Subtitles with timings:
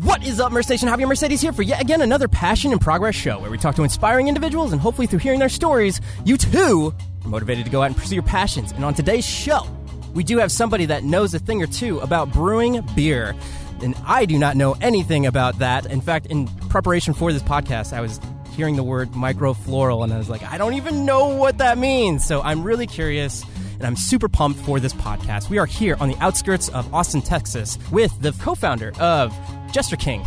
[0.00, 0.88] What is up, Merc Station?
[0.88, 3.84] Javier Mercedes here for yet again another Passion and Progress show where we talk to
[3.84, 6.92] inspiring individuals and hopefully through hearing their stories, you too
[7.24, 8.72] are motivated to go out and pursue your passions.
[8.72, 9.64] And on today's show,
[10.12, 13.36] we do have somebody that knows a thing or two about brewing beer.
[13.82, 15.86] And I do not know anything about that.
[15.86, 18.20] In fact, in preparation for this podcast, I was
[18.56, 22.24] hearing the word microfloral and I was like, I don't even know what that means.
[22.24, 25.50] So I'm really curious and I'm super pumped for this podcast.
[25.50, 29.32] We are here on the outskirts of Austin, Texas, with the co founder of
[29.74, 30.24] Jester King,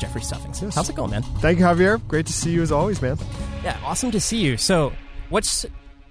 [0.00, 0.60] Jeffrey Stuffings.
[0.60, 0.74] Yes.
[0.74, 1.22] How's it going, man?
[1.38, 2.04] Thank you, Javier.
[2.08, 3.16] Great to see you as always, man.
[3.62, 4.56] Yeah, awesome to see you.
[4.56, 4.92] So,
[5.28, 5.64] what's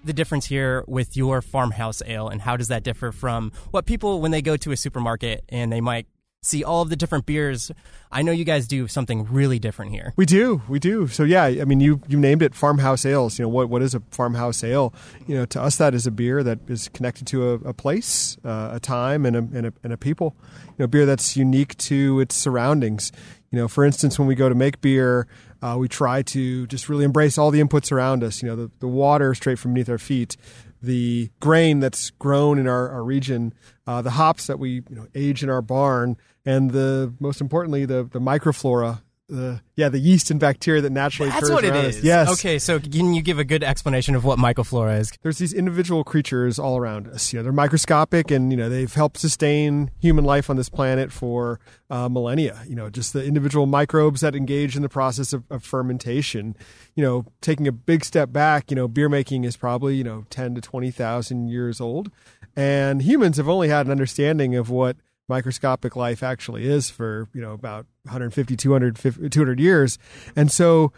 [0.05, 4.21] the difference here with your farmhouse ale, and how does that differ from what people,
[4.21, 6.07] when they go to a supermarket and they might
[6.47, 7.71] see all of the different beers.
[8.11, 10.13] I know you guys do something really different here.
[10.15, 11.07] We do, we do.
[11.07, 13.37] So yeah, I mean, you you named it farmhouse ales.
[13.37, 14.93] You know what what is a farmhouse ale?
[15.27, 18.37] You know, to us that is a beer that is connected to a, a place,
[18.45, 20.35] uh, a time, and a, and a and a people.
[20.77, 23.11] You know, beer that's unique to its surroundings.
[23.51, 25.27] You know, for instance, when we go to make beer,
[25.61, 28.41] uh, we try to just really embrace all the inputs around us.
[28.41, 30.35] You know, the, the water straight from beneath our feet,
[30.81, 33.53] the grain that's grown in our, our region,
[33.85, 37.85] uh, the hops that we you know, age in our barn, and the most importantly
[37.85, 41.97] the the microflora the yeah the yeast and bacteria that naturally That's what it is.
[41.97, 42.03] us.
[42.03, 42.29] Yes.
[42.31, 45.11] Okay, so can you give a good explanation of what microflora is?
[45.21, 47.33] There's these individual creatures all around us.
[47.33, 51.11] You know, they're microscopic, and you know they've helped sustain human life on this planet
[51.11, 51.59] for
[51.89, 52.63] uh, millennia.
[52.67, 56.55] You know, just the individual microbes that engage in the process of, of fermentation.
[56.95, 60.25] You know, taking a big step back, you know, beer making is probably you know
[60.29, 62.11] ten to twenty thousand years old,
[62.55, 64.95] and humans have only had an understanding of what
[65.27, 68.95] microscopic life actually is for you know about 150 200
[69.31, 69.97] 200 years.
[70.35, 70.91] And so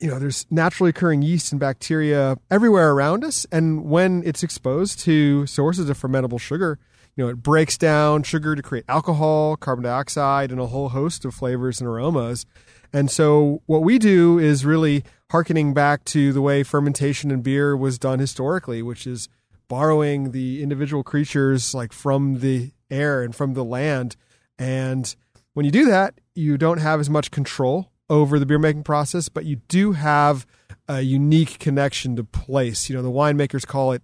[0.00, 3.46] you know there's naturally occurring yeast and bacteria everywhere around us.
[3.52, 6.78] And when it's exposed to sources of fermentable sugar
[7.16, 11.24] you know it breaks down sugar to create alcohol carbon dioxide and a whole host
[11.24, 12.46] of flavors and aromas.
[12.92, 17.76] And so what we do is really harkening back to the way fermentation in beer
[17.76, 19.28] was done historically which is
[19.68, 24.16] borrowing the individual creatures like from the air and from the land.
[24.58, 25.14] And
[25.54, 29.28] when you do that, you don't have as much control over the beer making process,
[29.28, 30.46] but you do have
[30.88, 32.88] a unique connection to place.
[32.88, 34.02] You know, the winemakers call it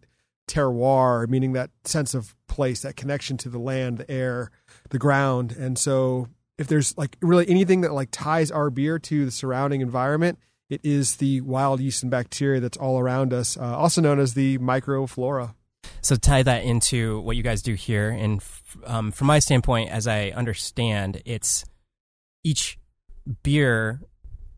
[0.48, 4.50] terroir, meaning that sense of place, that connection to the land, the air,
[4.88, 5.52] the ground.
[5.52, 9.80] And so if there's like really anything that like ties our beer to the surrounding
[9.80, 10.38] environment,
[10.68, 14.34] it is the wild yeast and bacteria that's all around us, uh, also known as
[14.34, 15.54] the microflora.
[16.00, 18.42] So tie that into what you guys do here, and
[18.84, 21.64] um, from my standpoint, as I understand, it's
[22.44, 22.78] each
[23.42, 24.00] beer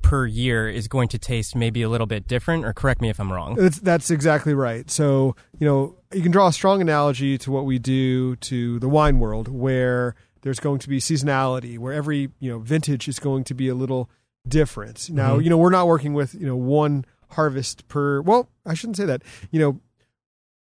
[0.02, 2.64] per year is going to taste maybe a little bit different.
[2.64, 3.54] Or correct me if I'm wrong.
[3.54, 4.90] That's, that's exactly right.
[4.90, 8.88] So you know you can draw a strong analogy to what we do to the
[8.88, 13.44] wine world, where there's going to be seasonality, where every you know vintage is going
[13.44, 14.08] to be a little
[14.48, 15.10] different.
[15.10, 15.44] Now Mhm.
[15.44, 18.20] you know we're not working with you know one harvest per.
[18.22, 19.22] Well, I shouldn't say that.
[19.50, 19.80] You know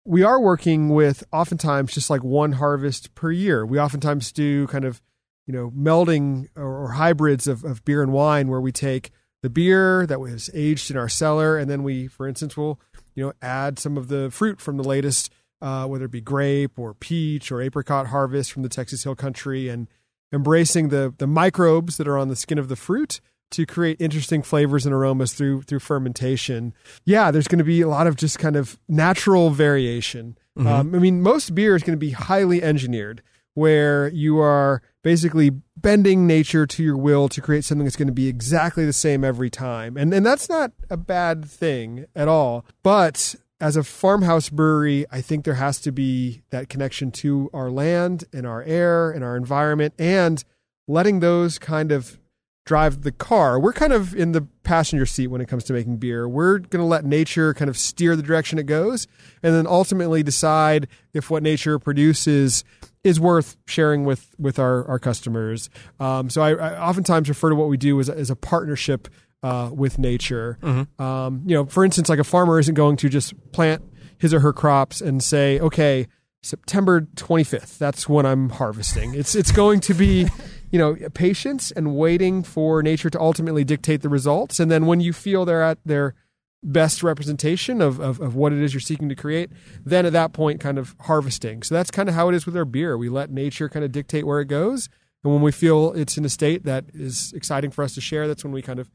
[0.05, 3.65] we are working with oftentimes just like one harvest per year.
[3.65, 5.01] We oftentimes do kind of,
[5.47, 9.11] you know, melding or, or, hybrids of, of beer and wine where we take
[9.41, 12.79] the beer that was aged in our cellar and then we, for instance, will,
[13.15, 16.77] you know, add some of the fruit from the latest, uh, whether it be grape
[16.77, 19.87] or peach or apricot harvest from the Texas Hill Country and
[20.31, 23.21] embracing the, the microbes that are on the skin of the fruit
[23.51, 26.73] to create interesting flavors and aromas through through fermentation.
[27.05, 30.37] Yeah, there's going to be a lot of just kind of natural variation.
[30.57, 30.65] Mhm.
[30.65, 33.21] Um, I mean, most beer is going to be highly engineered,
[33.53, 38.13] where you are basically bending nature to your will to create something that's going to
[38.13, 42.65] be exactly the same every time, and and that's not a bad thing at all.
[42.83, 47.69] But as a farmhouse brewery, I think there has to be that connection to our
[47.71, 50.43] land and our air and our environment, and
[50.87, 52.19] letting those kind of
[52.65, 53.59] drive the car.
[53.59, 56.27] We're kind of in the passenger seat when it comes to making beer.
[56.27, 59.07] We're going to let nature kind of steer the direction it goes
[59.43, 62.63] and then ultimately decide if what nature produces
[63.03, 65.69] is worth sharing with with our, our customers.
[65.99, 69.07] Um, so I, I oftentimes refer to what we do as, as a partnership
[69.43, 70.57] uh, with nature.
[70.99, 73.83] Um, you know, for instance, like a farmer isn't going to just plant
[74.17, 76.07] his or her crops and say, okay,
[76.41, 79.13] September 25th, that's when I'm harvesting.
[79.13, 80.27] It's it's going to be
[80.71, 84.59] you know, patience and waiting for nature to ultimately dictate the results.
[84.59, 86.15] And then when you feel they're at their
[86.63, 89.51] best representation of, of, of what it is you're seeking to create,
[89.85, 91.63] then at that point, kind of harvesting.
[91.63, 92.97] So that's kind of how it is with our beer.
[92.97, 94.89] We let nature kind of dictate where it goes.
[95.23, 98.27] And when we feel it's in a state that is exciting for us to share,
[98.27, 98.89] that's when we kind of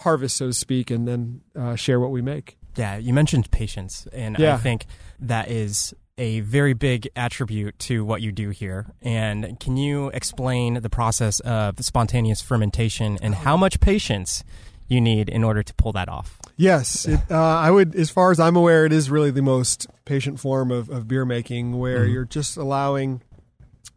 [0.00, 2.56] harvest, so to speak, and then uh, share what we make.
[2.76, 4.86] Yeah, you mentioned patience, and I think
[5.18, 8.86] that is a very big attribute to what you do here.
[9.00, 14.44] And can you explain the process of spontaneous fermentation and how much patience
[14.86, 16.38] you need in order to pull that off?
[16.56, 17.94] Yes, it, uh, I would.
[17.94, 21.24] As far as I'm aware, it is really the most patient form of, of beer
[21.24, 22.12] making, where mm-hmm.
[22.12, 23.22] you're just allowing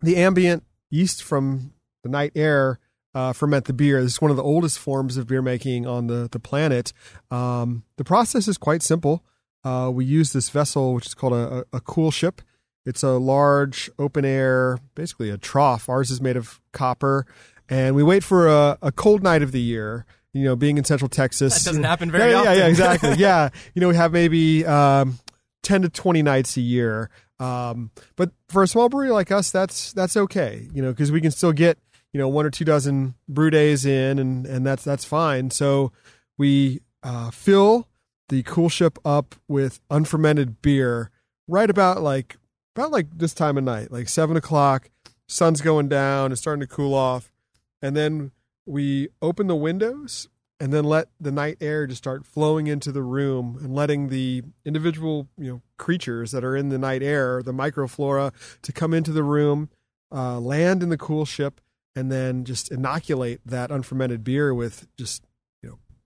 [0.02, 1.74] the ambient yeast from
[2.04, 2.80] the night air
[3.14, 4.02] uh, ferment the beer.
[4.02, 6.94] This is one of the oldest forms of beer making on the the planet.
[7.30, 9.26] Um, the process is quite simple.
[9.64, 12.40] Uh, we use this vessel, which is called a, a, coolship.
[12.86, 15.88] It's a large open air, basically a trough.
[15.88, 17.26] Ours is made of copper,
[17.70, 20.84] and we wait for a, a cold night of the year you know, being in
[20.84, 21.64] Central Texas.
[21.64, 22.54] That doesn't happen very yeah, often.
[22.54, 23.14] Yeah, yeah, exactly.
[23.18, 23.50] yeah.
[23.76, 25.20] You know, we have maybe um,
[25.62, 27.10] 10 to 20 nights a year.
[27.40, 31.20] Um, but for a small brewery like us, that's that's okay, you know, because we
[31.20, 31.78] can still get,
[32.14, 35.52] you know, one or two dozen brew days in and, and that's that's fine.
[35.52, 35.92] So
[36.38, 37.88] we uh, fill
[38.34, 41.12] the coolship up with unfermented beer
[41.48, 42.38] right about like
[42.76, 44.90] about like this time of night, like seven o'clock,
[45.28, 47.32] sun's going down, it's starting to cool off.
[47.80, 48.32] And then
[48.66, 53.04] we open the windows and then let the night air just start flowing into the
[53.04, 57.54] room and letting the individual you know creatures that are in the night air the
[57.54, 58.34] microflora
[58.64, 59.70] to come into the room
[60.12, 61.54] uh, land in the coolship,
[61.96, 65.24] and then just inoculate that unfermented beer with just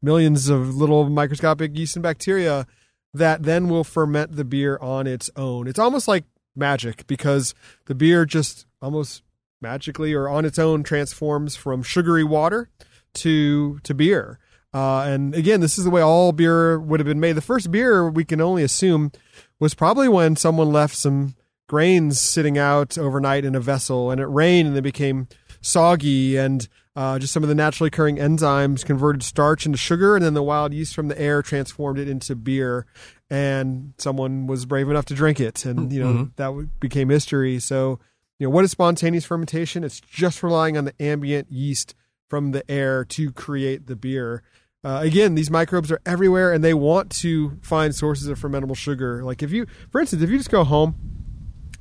[0.01, 2.65] millions of little microscopic yeast and bacteria
[3.13, 7.53] that then will ferment the beer on its own it's almost like magic because
[7.85, 9.23] the beer just almost
[9.61, 12.69] magically or on its own transforms from sugary water
[13.13, 14.39] to to beer.
[14.73, 17.33] Uh, and again, this is the way all beer would have been made.
[17.33, 19.11] The first beer we can only assume
[19.59, 21.35] was probably when someone left some
[21.67, 25.27] grains sitting out overnight in a vessel and it rained and they became
[25.61, 26.67] soggy and
[26.97, 30.44] uh, just some of the naturally occurring enzymes converted starch into sugar and then the
[30.44, 32.85] wild yeast from the air transformed it into beer
[33.29, 36.23] and someone was brave enough to drink it and you know mm-hmm.
[36.35, 37.99] that became history so
[38.39, 39.83] you know, what is spontaneous fermentation?
[39.83, 41.95] It's just relying on the ambient yeast
[42.29, 44.44] from the air to create the beer.
[44.83, 49.23] Uh, again, these microbes are everywhere and they want to find sources of fermentable sugar.
[49.23, 50.95] Like if you, for instance, if you just go home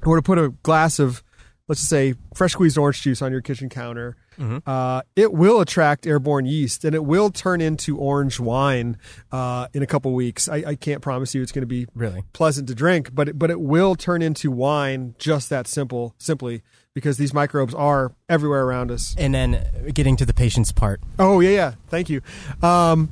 [0.01, 1.23] and were to put a glass of
[1.69, 4.59] let's just say fresh squeezed orange juice on your kitchen counter, mm-hmm.
[4.69, 8.97] uh, it will attract airborne yeast and it will turn into orange wine
[9.33, 10.49] uh, in a couple weeks.
[10.49, 13.39] I, I, can't promise you it's going to be really pleasant to drink, but it,
[13.39, 16.63] but it will turn into wine just that simple, simply
[16.95, 19.15] because these microbes are everywhere around us.
[19.19, 21.01] And then getting to the patience part.
[21.19, 21.75] Oh yeah, yeah.
[21.89, 22.23] Thank you.
[22.63, 23.11] Um,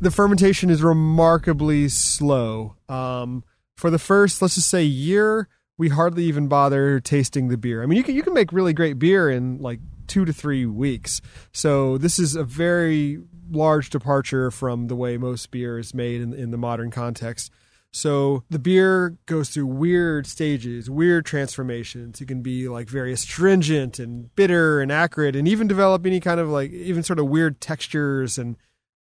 [0.00, 2.76] the fermentation is remarkably slow.
[2.88, 3.44] Um,
[3.76, 7.82] for the first, let's just say, year we hardly even bother tasting the beer.
[7.82, 10.66] I mean, you can you can make really great beer in like two to three
[10.66, 11.20] weeks.
[11.52, 13.18] So this is a very
[13.50, 17.50] large departure from the way most beer is made in, in the modern context.
[17.94, 22.20] So the beer goes through weird stages, weird transformations.
[22.20, 26.40] It can be like very astringent and bitter and acrid, and even develop any kind
[26.40, 28.56] of like even sort of weird textures and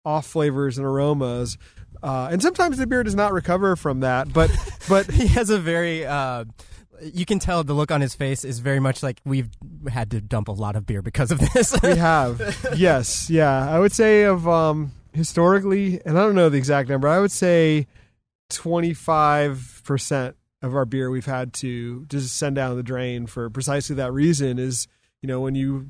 [0.04, 1.56] off flavors and aromas.
[2.02, 4.50] Uh, and sometimes the beer does not recover from that, but
[4.90, 6.04] but he has a very.
[6.04, 6.44] Uh,
[7.00, 9.48] you can tell the look on his face is very much like we've
[9.88, 11.74] had to dump a lot of beer because of this.
[11.82, 13.68] we have, yes, yeah.
[13.68, 17.08] I would say of um, historically, and I don't know the exact number.
[17.08, 17.86] I would say
[18.50, 23.50] twenty five percent of our beer we've had to just send down the drain for
[23.50, 24.58] precisely that reason.
[24.58, 24.86] Is
[25.22, 25.88] you know when you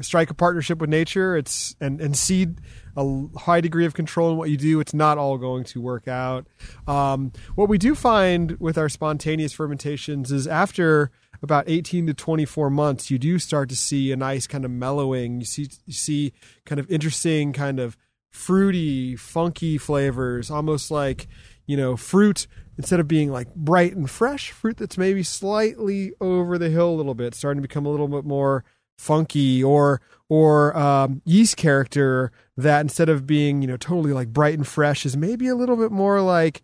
[0.00, 2.60] strike a partnership with nature, it's and and cede
[2.96, 6.08] a high degree of control in what you do, it's not all going to work
[6.08, 6.46] out.
[6.86, 11.10] Um, what we do find with our spontaneous fermentations is after
[11.42, 15.40] about 18 to 24 months, you do start to see a nice kind of mellowing.
[15.40, 16.32] You see, you see
[16.64, 17.96] kind of interesting, kind of
[18.30, 21.28] fruity, funky flavors, almost like,
[21.66, 22.46] you know, fruit
[22.76, 26.96] instead of being like bright and fresh, fruit that's maybe slightly over the hill a
[26.96, 28.64] little bit, starting to become a little bit more
[28.98, 34.54] funky or or um, yeast character that instead of being you know totally like bright
[34.54, 36.62] and fresh is maybe a little bit more like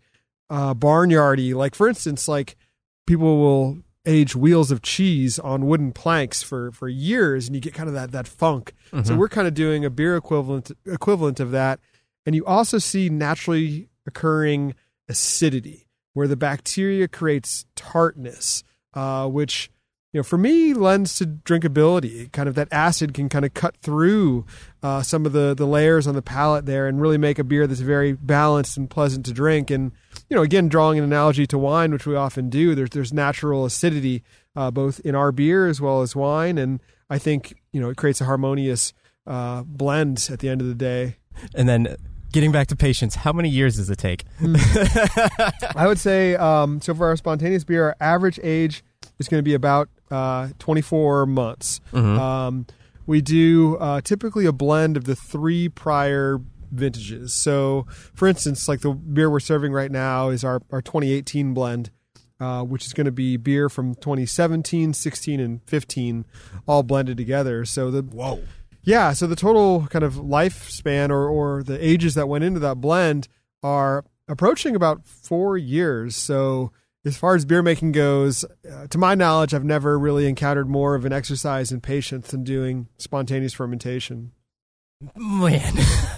[0.49, 1.55] uh, barnyardy.
[1.55, 2.55] Like for instance, like
[3.07, 7.73] people will age wheels of cheese on wooden planks for for years, and you get
[7.73, 8.73] kind of that that funk.
[8.91, 9.05] Mm-hmm.
[9.05, 11.79] So we're kind of doing a beer equivalent equivalent of that,
[12.25, 14.75] and you also see naturally occurring
[15.07, 19.69] acidity where the bacteria creates tartness, uh, which
[20.13, 22.29] you know, for me, lends to drinkability.
[22.33, 24.45] Kind of that acid can kind of cut through
[24.83, 27.65] uh, some of the the layers on the palate there, and really make a beer
[27.65, 29.71] that's very balanced and pleasant to drink.
[29.71, 29.93] And
[30.29, 33.63] you know, again, drawing an analogy to wine, which we often do, there's there's natural
[33.63, 34.23] acidity
[34.55, 37.95] uh, both in our beer as well as wine, and I think you know it
[37.95, 38.91] creates a harmonious
[39.25, 41.15] uh, blend at the end of the day.
[41.55, 41.95] And then
[42.33, 44.25] getting back to patience, how many years does it take?
[45.75, 48.83] I would say um, so for our spontaneous beer, our average age
[49.19, 51.79] is going to be about uh, 24 months.
[52.19, 52.65] Um,
[53.07, 56.39] we do uh, typically a blend of the three prior
[56.71, 57.33] vintages.
[57.33, 61.91] So, for instance, like the beer we're serving right now is our, our 2018 blend.
[62.39, 66.25] Uh, which is going to be beer from 2017, 16, and 15,
[66.67, 67.65] all blended together.
[67.65, 68.41] So the Whoa.
[68.81, 72.81] yeah, so the total kind of lifespan or, or the ages that went into that
[72.81, 73.27] blend
[73.61, 76.15] are approaching about four years.
[76.15, 76.71] So
[77.05, 80.95] as far as beer making goes, uh, to my knowledge, I've never really encountered more
[80.95, 84.31] of an exercise in patience than doing spontaneous fermentation.
[85.15, 85.73] Man,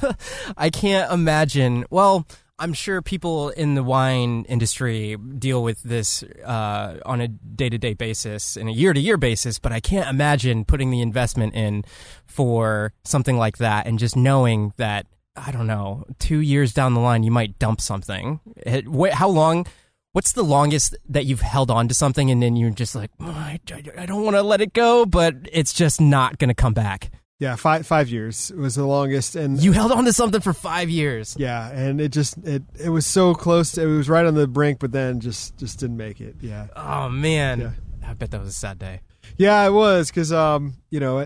[0.58, 1.86] I can't imagine.
[1.90, 2.28] Well,
[2.60, 7.78] I'm sure people in the wine industry deal with this uh, on a day to
[7.78, 11.56] day basis and a year to year basis, but I can't imagine putting the investment
[11.56, 11.84] in
[12.26, 17.00] for something like that and just knowing that, I don't know, two years down the
[17.00, 18.42] line, you might dump something.
[18.58, 19.66] It, wait, how long?
[20.14, 23.30] What's the longest that you've held on to something and then you're just like, "Oh,
[23.32, 23.60] I,
[23.98, 27.10] I don't want to let it go, but it's just not going to come back?
[27.40, 30.88] Yeah, five five years was the longest, and You held on to something for five
[30.90, 31.36] years.
[31.40, 33.76] yeah, and it just it it was so close.
[33.78, 36.36] it was right on the brink, but then just just didn't make it.
[36.42, 36.68] Yeah.
[36.76, 37.72] Oh man, Yeah.
[38.08, 39.02] I bet that was a sad day.
[39.38, 41.26] Yeah, it was because um, you know,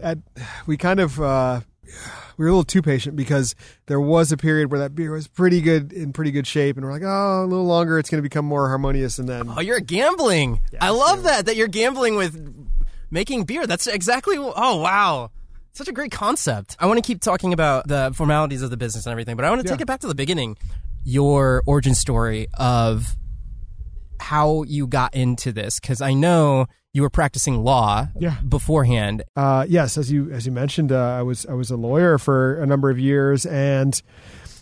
[0.66, 1.60] we kind of uh,
[2.38, 3.56] we were a little too patient because
[3.88, 6.86] there was a period where that beer was pretty good in pretty good shape, and
[6.86, 9.60] we're like, oh, a little longer, it's going to become more harmonious, and then Oh,
[9.62, 10.60] you're gambling.
[10.80, 12.36] I love that that you're gambling with
[13.12, 13.66] making beer.
[13.68, 14.38] That's exactly.
[14.38, 15.32] Oh wow,
[15.74, 16.76] such a great concept.
[16.80, 19.50] I want to keep talking about the formalities of the business and everything, but I
[19.50, 20.58] want to take it back to the beginning.
[21.04, 23.16] Your origin story of
[24.20, 28.38] how you got into this, because I know you were practicing law Yeah.
[28.48, 29.24] beforehand.
[29.36, 32.60] uh, yes, as you as you mentioned, uh, I was I was a lawyer for
[32.62, 34.02] a number of years, and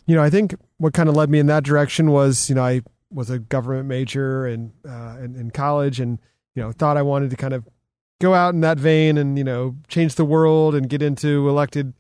[0.05, 2.63] you know, I think what kind of led me in that direction was, you know,
[2.63, 6.19] I was a government major in uh, in, in college, and
[6.55, 7.67] you know, thought I wanted to kind of
[8.21, 11.93] go out in that vein and you know change the world and get into elected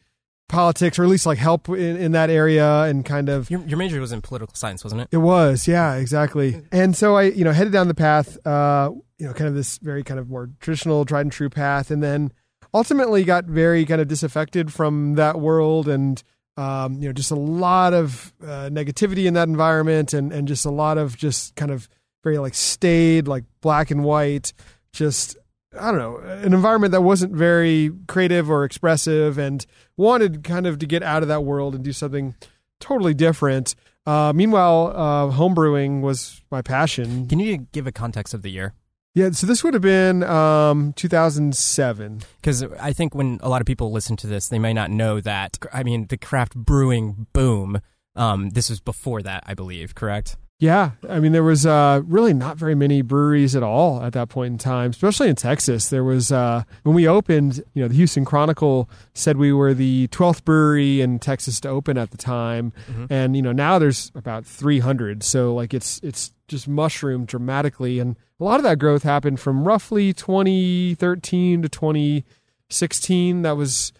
[0.47, 3.77] politics or at least like help in, in that area and kind of Your, your
[3.77, 5.07] major was in political science, wasn't it?
[5.11, 6.61] it was, yeah, exactly.
[6.71, 9.77] And so I, you know, headed down the path, uh, you know, kind of this
[9.79, 12.31] very kind of more traditional, tried and true path, and then
[12.73, 16.21] ultimately got very kind of disaffected from that world, and
[16.57, 20.65] um, you know, just a lot of uh, negativity in that environment, and and just
[20.65, 21.87] a lot of just kind of
[22.23, 24.51] very like staid, like black and white,
[24.91, 25.37] just
[25.79, 29.65] I don't know, an environment that wasn't very creative or expressive, and
[29.97, 32.35] wanted kind of to get out of that world and do something
[32.79, 33.75] totally different.
[34.05, 37.27] Uh, meanwhile, uh, homebrewing was my passion.
[37.27, 38.73] Can you give a context of the year?
[39.15, 42.21] Yeah, so this would have been um, 2007.
[42.35, 45.21] Because I think when a lot of people listen to this, they may not know
[45.21, 45.57] that.
[45.71, 47.79] I mean, the craft brewing boom.
[48.17, 49.95] Um, this was before that, I believe.
[49.95, 50.35] Correct?
[50.57, 54.29] Yeah, I mean there was uh, really not very many breweries at all at that
[54.29, 55.89] point in time, especially in Texas.
[55.89, 60.07] There was uh, when we opened, you know, the Houston Chronicle said we were the
[60.09, 62.71] 12th brewery in Texas to open at the time,
[63.09, 65.23] and you know now there's about 300.
[65.23, 69.67] So like it's it's just mushroomed dramatically, and a lot of that growth happened from
[69.67, 73.41] roughly 2013 to 2016.
[73.41, 73.91] That was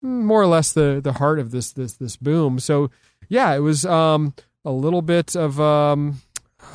[0.00, 2.58] more or less the the heart of this this this boom.
[2.58, 2.90] So
[3.28, 6.20] yeah, it was um, a little bit of um,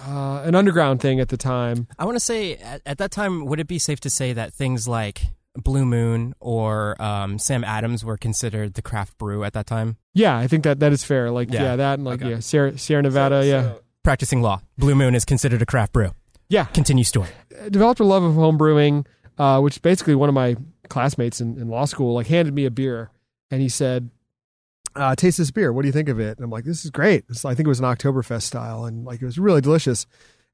[0.08, 1.88] uh, an underground thing at the time.
[1.98, 4.54] I want to say at, at that time, would it be safe to say that
[4.54, 5.22] things like
[5.56, 9.98] Blue Moon or um, Sam Adams were considered the craft brew at that time?
[10.14, 11.32] Yeah, I think that that is fair.
[11.32, 11.64] Like Yeah.
[11.64, 12.32] yeah, that and like Okay.
[12.32, 13.46] yeah, Sierra, Sierra Nevada.
[13.46, 16.12] yeah, Practicing law, Blue Moon is considered a craft brew.
[16.50, 16.66] yeah.
[16.66, 17.30] Continue story.
[17.62, 19.06] I developed a love of home brewing,
[19.38, 20.56] uh, which basically one of my
[20.90, 23.10] classmates in, in law school like handed me a beer,
[23.52, 24.10] and he said,
[24.98, 25.72] uh, "Taste this beer.
[25.72, 27.66] What do you think of it?" And I'm like, "This is great." It's, I think
[27.66, 30.06] it was an Oktoberfest style, and like it was really delicious.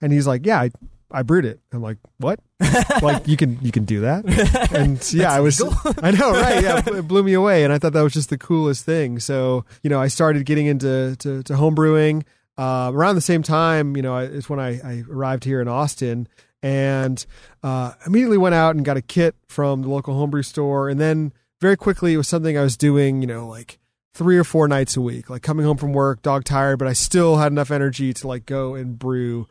[0.02, 0.72] And he's like, "Yeah, I,
[1.12, 2.40] I brewed it." I'm like, "What?
[3.02, 4.26] like you can you can do that?"
[4.74, 5.62] And yeah, I was
[6.02, 6.62] I know, right?
[6.64, 9.20] Yeah, it blew me away, and I thought that was just the coolest thing.
[9.20, 12.26] So you know, I started getting into to, to home brewing
[12.58, 13.96] uh, around the same time.
[13.96, 16.28] You know, it's when I, I arrived here in Austin,
[16.62, 17.26] and
[17.62, 21.34] uh, immediately went out and got a kit from the local homebrew store, and then
[21.60, 23.22] very quickly it was something I was doing.
[23.22, 23.80] You know, like
[24.14, 26.94] three or four nights a week, like coming home from work, dog tired, but I
[26.94, 29.48] still had enough energy to like go and brew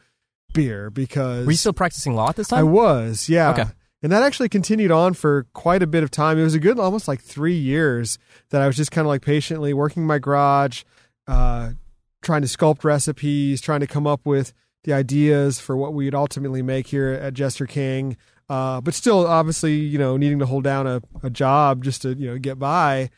[0.52, 2.60] beer because Were you still practicing law at this time?
[2.60, 3.50] I was, yeah.
[3.50, 3.64] Okay.
[4.02, 6.38] And that actually continued on for quite a bit of time.
[6.38, 8.18] It was a good almost like three years
[8.50, 10.82] that I was just kind of like patiently working my garage,
[11.28, 11.70] uh,
[12.20, 14.52] trying to sculpt recipes, trying to come up with
[14.84, 18.16] the ideas for what we'd ultimately make here at Jester King.
[18.48, 22.14] Uh, but still, obviously, you know, needing to hold down a, a job just to,
[22.14, 23.08] you know, get by.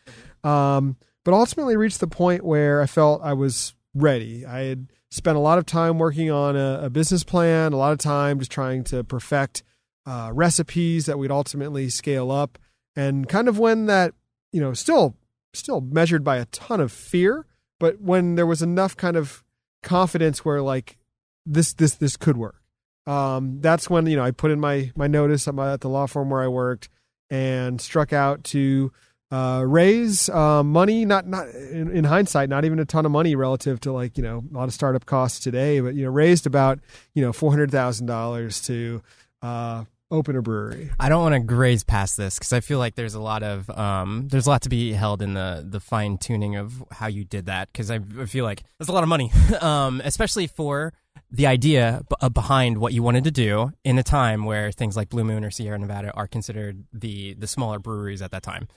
[0.45, 4.45] Um, but ultimately reached the point where I felt I was ready.
[4.45, 7.93] I had spent a lot of time working on a, a business plan, a lot
[7.93, 9.63] of time just trying to perfect
[10.07, 12.59] uh, recipes that we'd ultimately scale up,
[12.97, 14.15] and kind of when that
[14.53, 15.17] you know still
[15.53, 17.47] still measured by a ton of fear,
[17.79, 19.43] but when there was enough kind of
[19.83, 20.99] confidence where like
[21.47, 22.61] this this this could work.
[23.07, 26.31] Um, that's when you know I put in my my notice at, the law firm
[26.31, 26.89] where I worked
[27.31, 28.93] and struck out to
[29.35, 31.05] uh, raise uh, money.
[31.05, 34.23] Not not in, in, hindsight, not even a ton of money relative to like you
[34.23, 36.79] know a lot of startup costs today, but you know raised about
[37.15, 39.03] you know four hundred thousand dollars to
[39.43, 40.91] uh, open a brewery.
[41.01, 43.69] I don't want to graze past this because I feel like there's a lot of
[43.71, 47.25] um, there's a lot to be held in the the fine tuning of how you
[47.25, 50.93] did that because I, I, feel like there's a lot of money, um, especially for
[51.35, 54.97] the idea b- uh, behind what you wanted to do in a time where things
[54.97, 58.69] like Blue Moon or Sierra Nevada are considered the the smaller breweries at that time.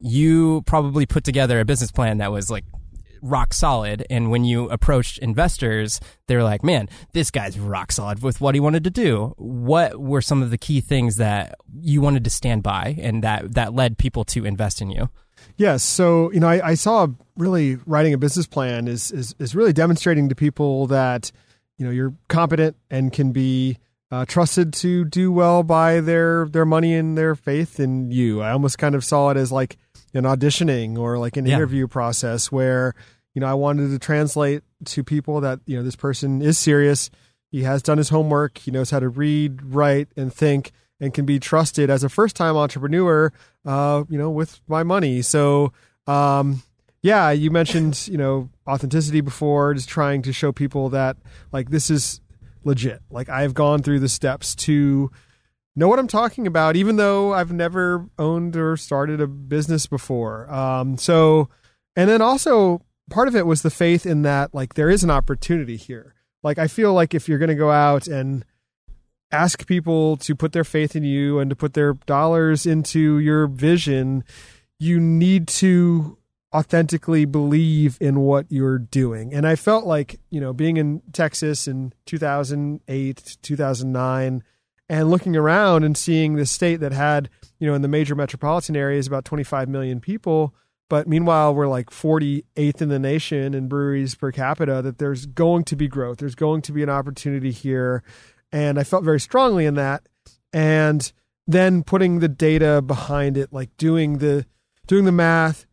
[0.00, 2.64] You probably put together a business plan that was like
[3.20, 4.06] rock solid.
[4.08, 8.60] And when you approached investors, they're like, man, this guy's rock solid with what he
[8.60, 9.34] wanted to do.
[9.36, 13.54] What were some of the key things that you wanted to stand by and that,
[13.54, 15.10] that led people to invest in you?
[15.56, 15.82] Yes.
[15.82, 19.72] So, you know, I, I saw really writing a business plan is, is, is really
[19.72, 21.32] demonstrating to people that,
[21.78, 23.78] you know, you're competent and can be
[24.10, 28.42] uh, trusted to do well by their, their money and their faith in you.
[28.42, 29.78] I almost kind of saw it as like,
[30.14, 31.54] an auditioning or like an yeah.
[31.54, 32.94] interview process where
[33.34, 37.10] you know I wanted to translate to people that you know this person is serious.
[37.50, 38.58] He has done his homework.
[38.58, 42.56] He knows how to read, write, and think, and can be trusted as a first-time
[42.56, 43.32] entrepreneur.
[43.64, 45.22] Uh, you know, with my money.
[45.22, 45.72] So,
[46.06, 46.62] um,
[47.02, 51.16] yeah, you mentioned you know authenticity before, just trying to show people that
[51.52, 52.20] like this is
[52.64, 53.00] legit.
[53.10, 55.10] Like I've gone through the steps to
[55.78, 60.52] know what I'm talking about, even though I've never owned or started a business before.
[60.52, 61.48] Um, so,
[61.94, 65.10] and then also part of it was the faith in that, like, there is an
[65.10, 66.14] opportunity here.
[66.42, 68.44] Like, I feel like if you're going to go out and
[69.30, 73.46] ask people to put their faith in you and to put their dollars into your
[73.46, 74.24] vision,
[74.80, 76.17] you need to
[76.54, 79.34] authentically believe in what you're doing.
[79.34, 84.42] And I felt like, you know, being in Texas in 2008, 2009,
[84.88, 88.76] and looking around and seeing the state that had, you know, in the major metropolitan
[88.76, 90.54] areas about 25 million people,
[90.88, 95.64] but meanwhile we're like 48th in the nation in breweries per capita that there's going
[95.64, 96.18] to be growth.
[96.18, 98.02] There's going to be an opportunity here.
[98.50, 100.08] And I felt very strongly in that.
[100.54, 101.12] And
[101.46, 104.46] then putting the data behind it, like doing the
[104.86, 105.66] doing the math,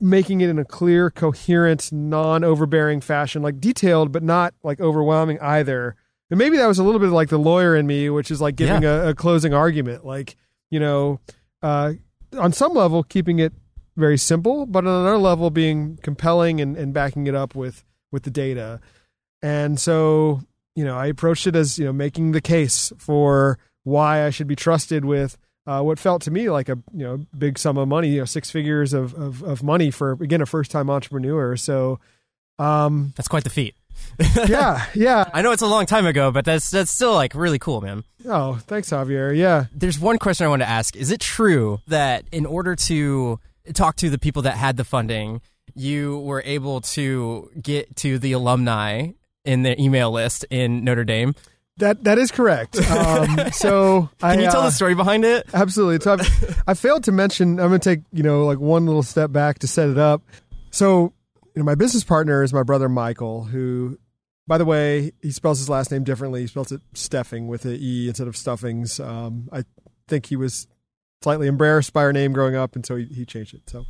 [0.00, 5.96] making it in a clear, coherent, non-overbearing fashion, like detailed but not like overwhelming either
[6.30, 8.56] and maybe that was a little bit like the lawyer in me, which is like
[8.56, 9.04] giving yeah.
[9.04, 10.36] a, a, closing argument, like
[10.70, 11.20] you know,
[11.62, 11.92] uh,
[12.36, 13.52] on some level keeping it
[13.96, 18.24] very simple, but on another level being compelling and, and backing it up with with
[18.24, 18.80] the data.
[19.42, 20.42] And so,
[20.74, 24.48] you know, I approached it as you know making the case for why I should
[24.48, 27.88] be trusted with uh, what felt to me like a you know big sum of
[27.88, 31.56] money, you know, six figures of of, of money for again a first time entrepreneur.
[31.56, 31.98] So
[32.58, 33.74] um, that's quite the feat.
[34.46, 35.28] yeah, yeah.
[35.32, 38.04] I know it's a long time ago, but that's that's still like really cool, man.
[38.26, 39.36] Oh, thanks, Javier.
[39.36, 39.66] Yeah.
[39.72, 40.96] There's one question I want to ask.
[40.96, 43.40] Is it true that in order to
[43.74, 45.40] talk to the people that had the funding,
[45.74, 49.08] you were able to get to the alumni
[49.44, 51.34] in the email list in Notre Dame?
[51.78, 52.78] That that is correct.
[52.96, 55.46] Um, so can I, you tell uh, the story behind it?
[55.52, 56.00] Absolutely.
[56.00, 56.16] So
[56.66, 57.60] i failed to mention.
[57.60, 60.22] I'm going to take you know like one little step back to set it up.
[60.70, 61.12] So
[61.54, 63.98] you know, my business partner is my brother Michael, who,
[64.46, 66.42] by the way, he spells his last name differently.
[66.42, 69.00] He spells it Steffing with an E instead of Stuffings.
[69.00, 69.64] Um, I
[70.06, 70.66] think he was
[71.22, 73.68] slightly embarrassed by our name growing up, and so he, he changed it.
[73.68, 73.86] So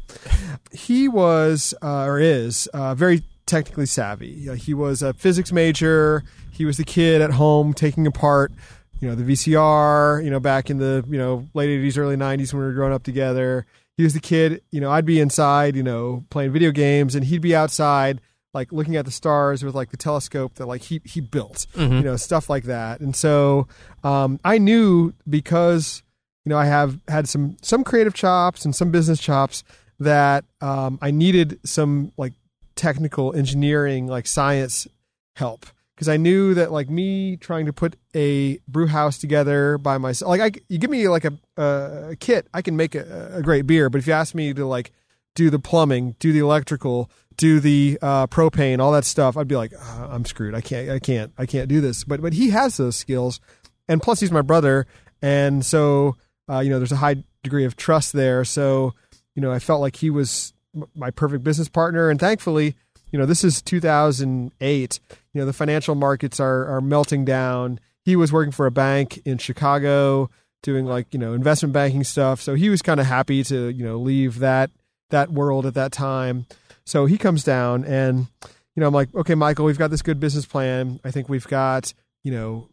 [0.72, 4.54] he was uh, or is uh, very technically savvy.
[4.56, 6.24] He was a physics major.
[6.50, 8.52] He was the kid at home taking apart,
[9.00, 10.24] you know, the VCR.
[10.24, 12.92] You know, back in the you know late '80s, early '90s when we were growing
[12.92, 16.70] up together he was the kid, you know, I'd be inside, you know, playing video
[16.70, 18.20] games and he'd be outside
[18.52, 21.94] like looking at the stars with like the telescope that like he he built, mm-hmm.
[21.94, 23.00] you know, stuff like that.
[23.00, 23.68] And so
[24.04, 26.02] um, I knew because
[26.44, 29.64] you know I have had some some creative chops and some business chops
[29.98, 32.34] that um, I needed some like
[32.76, 34.86] technical engineering like science
[35.34, 39.96] help because I knew that like me trying to put a brew house together by
[39.96, 43.42] myself, like I, you give me like a, a kit, I can make a, a,
[43.42, 43.88] great beer.
[43.88, 44.92] But if you ask me to like
[45.34, 49.56] do the plumbing, do the electrical, do the uh, propane, all that stuff, I'd be
[49.56, 50.54] like, oh, I'm screwed.
[50.54, 52.04] I can't, I can't, I can't do this.
[52.04, 53.40] But but he has those skills,
[53.88, 54.86] and plus he's my brother,
[55.22, 56.16] and so
[56.50, 58.44] uh, you know there's a high degree of trust there.
[58.44, 58.92] So
[59.34, 60.52] you know I felt like he was
[60.94, 62.10] my perfect business partner.
[62.10, 62.74] And thankfully,
[63.10, 65.00] you know, this is 2008.
[65.32, 67.80] You know, the financial markets are are melting down.
[68.04, 70.30] He was working for a bank in Chicago
[70.62, 72.40] doing like you know investment banking stuff.
[72.40, 74.70] So he was kind of happy to you know leave that
[75.10, 76.46] that world at that time.
[76.84, 78.26] So he comes down and
[78.74, 81.00] you know I'm like, okay, Michael, we've got this good business plan.
[81.04, 81.92] I think we've got
[82.24, 82.68] you know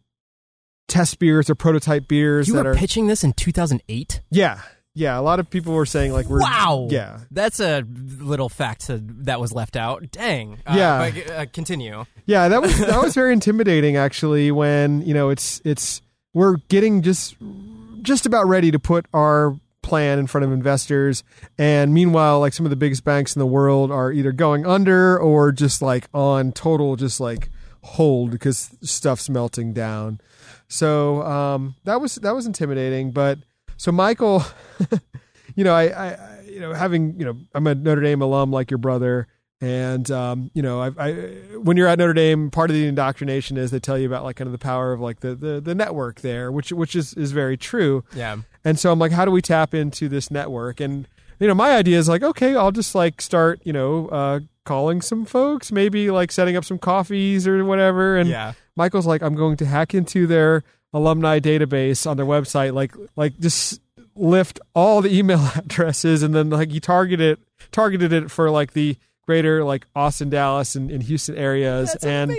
[0.88, 4.20] test beers or prototype beers You that were are pitching this in 2008.
[4.30, 4.60] yeah
[4.94, 5.18] yeah.
[5.18, 6.88] A lot of people were saying like we're Wow.
[6.90, 7.84] yeah That's a
[8.18, 10.10] little fact to, that was left out.
[10.10, 10.58] Dang.
[10.66, 11.10] Uh, Yeah.
[11.10, 12.04] but, uh, continue.
[12.26, 16.00] Yeah, that was that was very intimidating actually when, you know, it's it's
[16.32, 17.36] we're getting just
[18.02, 21.22] just about ready to put our plan in front of investors
[21.58, 25.18] and meanwhile like some of the biggest banks in the world are either going under
[25.18, 27.50] or just like on total just like
[27.82, 30.18] hold because stuff's melting down.
[30.68, 33.38] So, um that was that was intimidating, but
[33.76, 34.42] so Michael
[35.54, 38.70] you know, I, I, you know, having, you know, I'm a Notre Dame alum like
[38.70, 39.26] your brother,
[39.60, 41.12] and um, you know, I, I,
[41.62, 44.36] when you're at Notre Dame, part of the indoctrination is they tell you about like
[44.36, 47.32] kind of the power of like the the, the network there, which which is is
[47.32, 48.04] very true.
[48.14, 48.38] Yeah.
[48.64, 50.80] And so I'm like, how do we tap into this network?
[50.80, 51.06] And
[51.38, 55.00] you know, my idea is like, okay, I'll just like start, you know, uh, calling
[55.02, 58.16] some folks, maybe like setting up some coffees or whatever.
[58.16, 58.52] And Yeah.
[58.76, 60.62] Michael's like, I'm going to hack into their
[60.94, 63.80] alumni database on their website, like like just
[64.14, 67.38] lift all the email addresses and then like you target it
[67.72, 71.94] targeted it for like the greater like Austin, Dallas and, and Houston areas.
[72.02, 72.34] and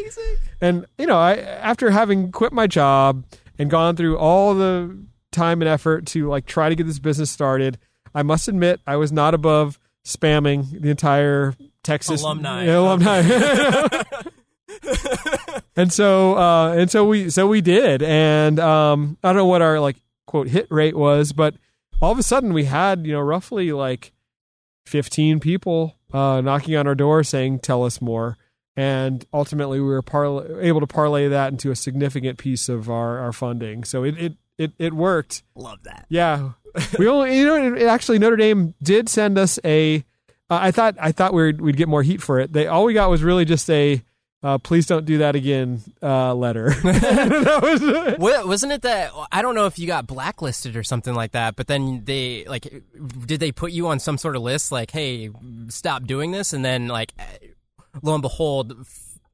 [0.61, 3.23] and you know, I after having quit my job
[3.57, 4.97] and gone through all the
[5.31, 7.77] time and effort to like try to get this business started,
[8.13, 12.65] I must admit I was not above spamming the entire Texas Alumni.
[12.65, 13.21] Yeah, alumni.
[15.75, 19.61] and so uh and so we so we did and um I don't know what
[19.61, 21.55] our like quote hit rate was, but
[22.01, 24.11] all of a sudden we had, you know, roughly like
[24.85, 28.37] 15 people uh knocking on our door saying tell us more
[28.77, 33.19] and ultimately we were parla- able to parlay that into a significant piece of our,
[33.19, 33.83] our funding.
[33.83, 35.43] So it, it, it, it worked.
[35.55, 36.05] Love that.
[36.09, 36.51] Yeah,
[36.99, 40.03] we only you know actually Notre Dame did send us a.
[40.49, 42.53] Uh, I thought I thought we'd we'd get more heat for it.
[42.53, 44.01] They all we got was really just a.
[44.43, 45.81] Uh, please don't do that again.
[46.03, 46.69] Uh, letter.
[46.83, 48.45] that was.
[48.45, 51.65] Wasn't it that I don't know if you got blacklisted or something like that, but
[51.67, 52.83] then they like
[53.25, 55.31] did they put you on some sort of list like, hey,
[55.69, 57.13] stop doing this, and then like
[58.03, 58.85] lo and behold,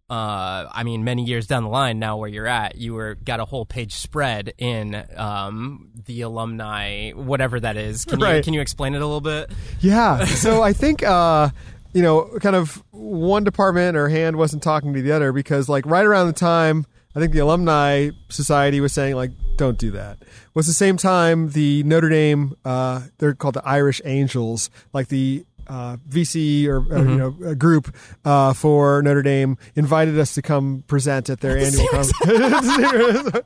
[0.09, 3.39] uh, I mean, many years down the line now where you're at, you were got
[3.41, 8.05] a whole page spread in um, the alumni, whatever that is.
[8.05, 8.43] Can you Right.
[8.43, 9.51] can you explain it a little bit?
[9.81, 10.23] Yeah.
[10.25, 11.49] So I think uh,
[11.93, 15.85] you know, kind of one department or hand wasn't talking to the other because like
[15.85, 20.19] right around the time I think the alumni society was saying like don't do that.
[20.53, 25.45] Was the same time the Notre Dame uh, they're called the Irish Angels, like the
[25.67, 30.41] uh, VC or, or you know a group uh, for Notre Dame invited us to
[30.41, 33.39] come present at their annual conference.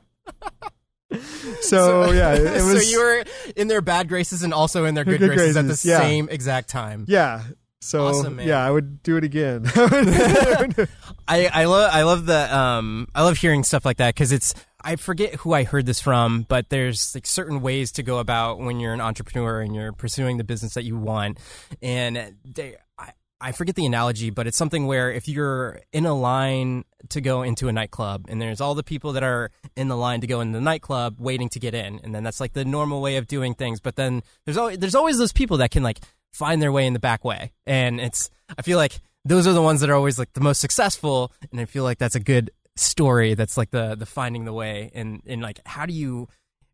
[1.60, 5.04] so, yeah, it, was so you were in their bad graces and also in their
[5.04, 5.98] good, Good graces, at the yeah.
[5.98, 7.04] same exact time.
[7.08, 7.42] yeah.
[7.80, 8.48] So Awesome, man.
[8.48, 9.64] yeah, I would do it again.
[9.76, 10.86] I
[11.28, 14.96] I love I love the um I love hearing stuff like that because it's I
[14.96, 18.80] forget who I heard this from, but there's like certain ways to go about when
[18.80, 21.38] you're an entrepreneur and you're pursuing the business that you want,
[21.82, 22.76] and they.
[22.98, 27.20] I, I forget the analogy, but it's something where if you're in a line to
[27.20, 30.26] go into a nightclub and there's all the people that are in the line to
[30.26, 33.16] go into the nightclub waiting to get in, and then that's like the normal way
[33.16, 33.78] of doing things.
[33.78, 36.00] But then there's always there's always those people that can like
[36.36, 39.62] find their way in the back way, and it's I feel like those are the
[39.62, 42.50] ones that are always like the most successful, and I feel like that's a good
[42.76, 43.34] story.
[43.34, 46.28] That's like the the finding the way, and and like how do you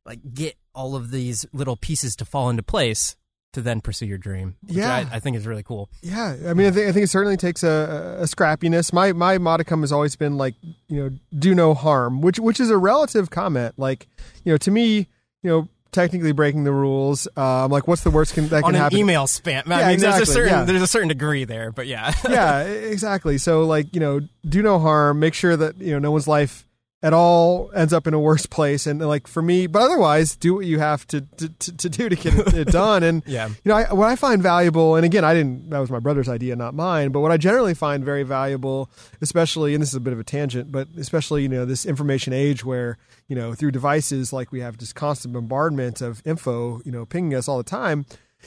[0.05, 3.16] like get all of these little pieces to fall into place
[3.53, 4.57] to then pursue your dream?
[4.66, 4.92] which Yeah.
[4.92, 5.90] I, I think is really cool.
[6.03, 8.92] Yeah, I mean, I think, I think it certainly takes a, a scrappiness.
[8.92, 10.55] My my modicum has always been like,
[10.88, 13.79] you know, do no harm, which which is a relative comment.
[13.79, 14.09] Like,
[14.44, 15.09] you know, to me,
[15.42, 17.28] you know, technically breaking the rules.
[17.37, 18.98] Uh, I'm like, what's the worst can, that can an happen?
[18.98, 20.64] email spam, I Yeah, mean, there's exactly, a certain yeah.
[20.64, 23.38] there's a certain degree there, but yeah, yeah, exactly.
[23.38, 25.20] So like, you know, do no harm.
[25.20, 26.66] Make sure that you know no one's life
[27.03, 28.87] at all ends up in a worse place.
[28.87, 32.09] And like for me, but otherwise, do what you have to to, to, to do
[32.09, 33.03] to get it done.
[33.03, 33.49] And Yeah.
[33.49, 35.71] you know, I, what I find valuable, and again, I didn't.
[35.71, 37.11] That was my brother's idea, not mine.
[37.11, 40.25] But what I generally find very valuable, especially, and this is a bit of a
[40.25, 44.61] tangent, but especially, you know, this information age where you know through devices like we
[44.61, 48.07] have just constant bombardment of info, you know, pinging us all the time.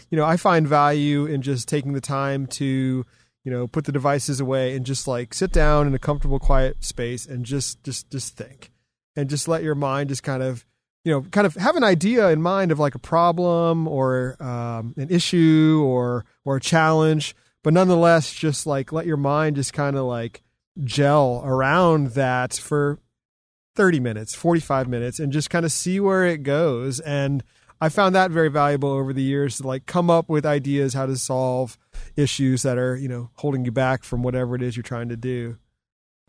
[0.09, 3.05] You know, I find value in just taking the time to
[3.45, 6.83] you know put the devices away and just like sit down in a comfortable quiet
[6.83, 8.71] space and just just just think
[9.15, 10.65] and just let your mind just kind of
[11.05, 14.93] you know kind of have an idea in mind of like a problem or um,
[14.97, 17.33] an issue or or a challenge
[17.65, 20.43] but nonetheless, just like let your mind just kind of like
[20.83, 22.99] gel around that for
[23.75, 26.99] 30 minutes, 45 minutes, and just kind of see where it goes.
[26.99, 27.43] And
[27.81, 31.07] I found that very valuable over the years to like come up with ideas how
[31.07, 31.75] to solve
[32.15, 35.17] issues that are, you know, holding you back from whatever it is you're trying to
[35.17, 35.57] do.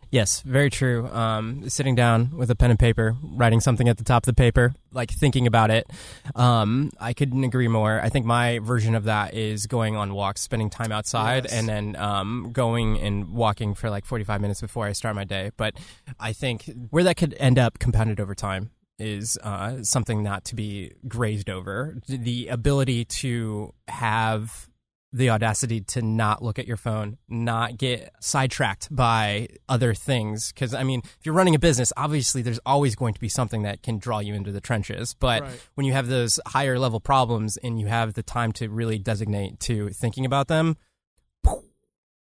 [0.08, 1.08] Yes, very true.
[1.08, 4.34] Um, sitting down with a pen and paper, writing something at the top of the
[4.40, 5.90] paper, like thinking about it.
[6.36, 8.00] Um, I couldn't agree more.
[8.00, 11.52] I think my version of that is going on walks, spending time outside, Yes.
[11.52, 15.50] and then um, going and walking for like 45 minutes before I start my day.
[15.56, 15.74] But
[16.20, 20.54] I think where that could end up compounded over time is uh, something not to
[20.54, 21.96] be grazed over.
[22.06, 24.68] The ability to have
[25.16, 30.52] the audacity to not look at your phone, not get sidetracked by other things.
[30.52, 33.62] Because, I mean, if you're running a business, obviously there's always going to be something
[33.62, 35.14] that can draw you into the trenches.
[35.18, 35.60] But Right.
[35.74, 39.58] when you have those higher level problems and you have the time to really designate
[39.60, 40.76] to thinking about them,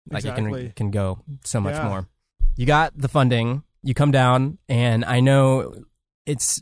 [0.09, 1.87] like it can, can go so much Yeah.
[1.89, 2.07] more.
[2.55, 5.83] You got the funding, you come down, and I know
[6.25, 6.61] it's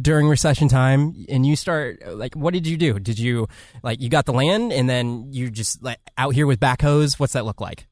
[0.00, 3.46] during recession time and you start like what did you do did you
[3.82, 7.34] like you got the land and then you just like out here with backhoes what's
[7.34, 7.86] that look like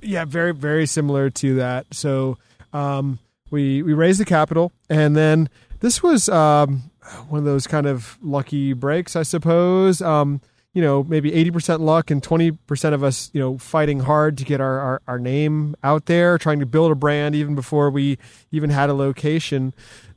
[0.00, 1.86] Yeah, very very similar to that.
[1.92, 2.36] So
[2.72, 6.90] um, we we raised the capital, and then this was um,
[7.28, 10.02] one of those kind of lucky breaks, I suppose.
[10.02, 10.40] Um,
[10.74, 14.38] you know, maybe eighty percent luck and twenty percent of us, you know, fighting hard
[14.38, 17.88] to get our, our our name out there, trying to build a brand even before
[17.90, 18.18] we
[18.50, 19.72] even had a location.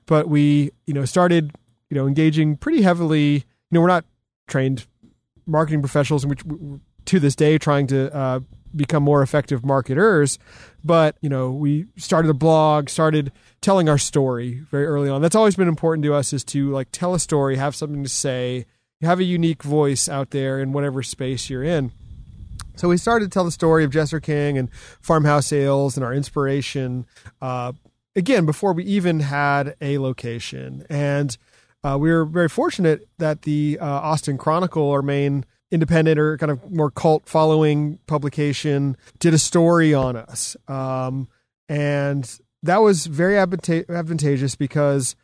[0.05, 1.51] But we, you know, started,
[1.89, 3.33] you know, engaging pretty heavily.
[3.33, 4.05] You know, we're not
[4.47, 4.85] trained
[5.45, 8.39] marketing professionals, and which to this day trying to uh,
[8.75, 10.37] become more effective marketers.
[10.83, 15.21] But you know, we started a blog, started telling our story very early on.
[15.21, 18.09] That's always been important to us is to like tell a story, have something to
[18.09, 18.65] say,
[19.01, 21.91] have a unique voice out there in whatever space you're in.
[22.75, 24.69] So we started to tell the story of Jester King and
[25.01, 27.05] farmhouse ales and our inspiration.
[27.41, 27.73] Uh,
[28.15, 31.38] again, before we even had a location, and
[31.84, 36.51] uh, we were very fortunate that the uh, Austin Chronicle, our main independent or kind
[36.51, 41.28] of more cult following publication, did a story on us, um,
[41.67, 45.15] and that was very advanta- advantageous because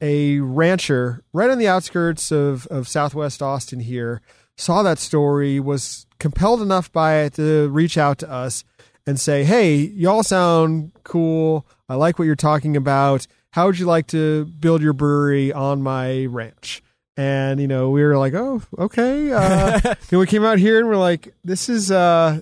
[0.00, 4.20] a rancher right on the outskirts of, of Southwest Austin here
[4.56, 8.64] saw that story, was compelled enough by it to reach out to us
[9.06, 11.66] and say, Hey, y'all sound cool.
[11.88, 13.26] I like what you're talking about.
[13.50, 16.82] How would you like to build your brewery on my ranch?
[17.16, 19.32] And, you know, we were like, Oh, okay.
[19.32, 22.40] Uh, and we came out here and we're like, this is, uh,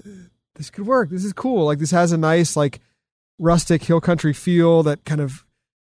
[0.55, 1.11] this could work.
[1.11, 1.67] This is cool.
[1.67, 2.81] Like this has a nice, like
[3.39, 5.45] rustic hill country feel that kind of,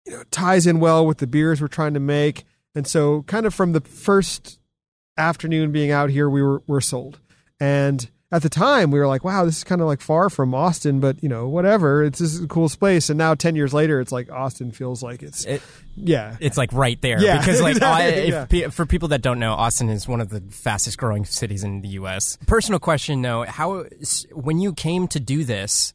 [0.06, 2.44] you know, ties in well with the beers we're trying to make.
[2.74, 4.58] And so kind of from the first
[5.16, 7.20] afternoon being out here, we were, were sold.
[7.60, 10.54] And at the time we were like, wow, this is kind of like far from
[10.54, 12.02] Austin, but you know, whatever.
[12.02, 13.10] It's this is a cool space.
[13.10, 15.62] And now 10 years later, it's like Austin feels like it's, it,
[15.94, 16.36] yeah.
[16.40, 18.68] it's like right there Yeah, because like exactly, I, if, yeah.
[18.68, 21.88] for people that don't know austin is one of the fastest growing cities in the
[21.90, 23.84] us personal question though how
[24.32, 25.94] when you came to do this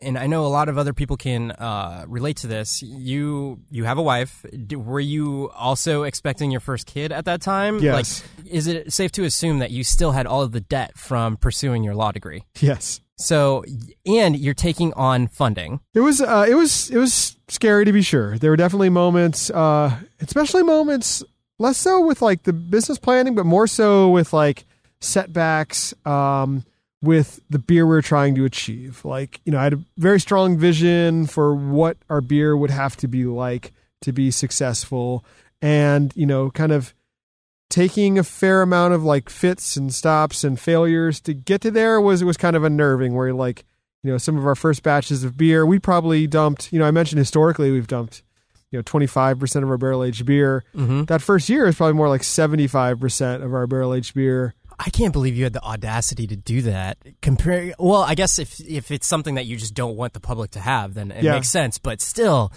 [0.00, 2.82] and I know a lot of other people can uh, relate to this.
[2.82, 4.44] You you have a wife.
[4.66, 7.78] D- Were you also expecting your first kid at that time?
[7.80, 8.22] Yes.
[8.22, 11.36] Like, is it safe to assume that you still had all of the debt from
[11.36, 12.44] pursuing your law degree?
[12.60, 13.00] yes.
[13.20, 13.64] So,
[14.06, 15.80] and you're taking on funding.
[15.92, 18.38] It was uh, it was it was scary to be sure.
[18.38, 21.24] There were definitely moments, uh, especially moments
[21.58, 24.64] less so with like the business planning, but more so with like
[25.00, 26.64] setbacks um,
[27.02, 29.04] with the beer we are trying to achieve.
[29.04, 32.96] Like you know, I had a very strong vision for what our beer would have
[32.98, 35.24] to be like to be successful,
[35.62, 36.94] and you know, kind of
[37.70, 42.00] taking a fair amount of like fits and stops and failures to get to there
[42.00, 43.14] was it was kind of unnerving.
[43.14, 43.64] Where like
[44.02, 46.90] you know some of our first batches of beer we probably dumped you know i
[46.92, 48.22] mentioned historically we've dumped
[48.70, 51.04] you know 25% of our barrel aged beer Mm-hmm.
[51.06, 55.12] that first year is probably more like 75% of our barrel aged beer I can't
[55.12, 56.98] believe you had the audacity to do that.
[57.20, 60.52] Compare, well, I guess if if it's something that you just don't want the public
[60.52, 61.32] to have, then it Yeah.
[61.34, 61.78] makes sense.
[61.78, 62.52] But still,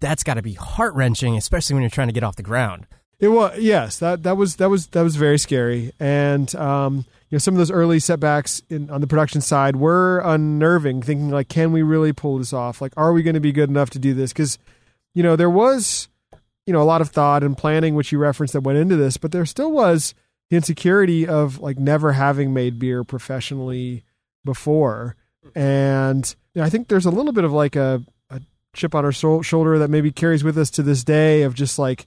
[0.00, 2.86] that's got to be heart wrenching, especially when you're trying to get off the ground.
[3.20, 7.36] it was yes that that was that was that was very scary and um you
[7.36, 11.48] know some of those early setbacks in on the production side were unnerving thinking like
[11.48, 14.00] can we really pull this off like are we going to be good enough to
[14.00, 14.58] do this cuz
[15.14, 16.08] you know there was
[16.66, 19.16] you know a lot of thought and planning which you referenced that went into this
[19.16, 20.14] but there still was
[20.52, 24.04] the insecurity of like never having made beer professionally
[24.44, 25.16] before
[25.54, 28.38] and you know, i think there's a little bit of like a, a
[28.74, 31.78] chip on our shou- shoulder that maybe carries with us to this day of just
[31.78, 32.06] like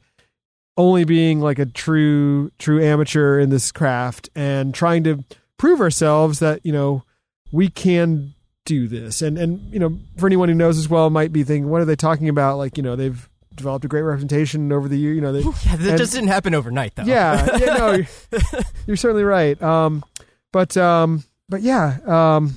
[0.78, 5.24] only being like a true true amateur in this craft and trying to
[5.58, 7.04] prove ourselves that you know
[7.52, 9.22] we can do this.
[9.22, 11.86] And and you know, for anyone who knows as well, might be thinking, what are
[11.86, 12.58] they talking about?
[12.58, 15.14] Like you know, they've developed a great representation over the year.
[15.14, 17.04] You know, they, yeah, that and- just didn't happen overnight, though.
[17.04, 18.08] yeah, yeah, no, you're,
[18.88, 19.62] you're certainly right.
[19.62, 20.04] Um,
[20.52, 22.54] but um, but yeah, um,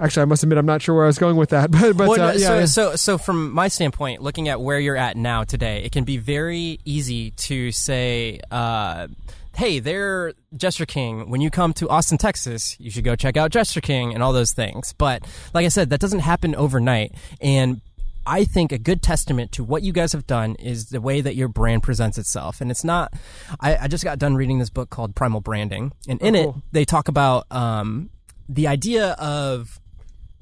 [0.00, 1.70] actually, I must admit, I'm not sure where I was going with that.
[1.70, 2.64] But but Well, uh, no, yeah, so, yeah.
[2.66, 6.16] so, so from my standpoint, looking at where you're at now today, it can be
[6.16, 9.06] very easy to say, uh,
[9.54, 11.28] "Hey, they're Jester King.
[11.30, 14.32] When you come to Austin, Texas, you should go check out Jester King and all
[14.32, 15.22] those things." But
[15.54, 17.80] like I said, that doesn't happen overnight, and
[18.26, 21.34] I think a good testament to what you guys have done is the way that
[21.34, 22.60] your brand presents itself.
[22.60, 23.12] And it's not,
[23.60, 25.92] I, I just got done reading this book called Primal Branding.
[26.08, 26.62] And in it, cool.
[26.72, 28.10] they talk about um,
[28.48, 29.80] the idea of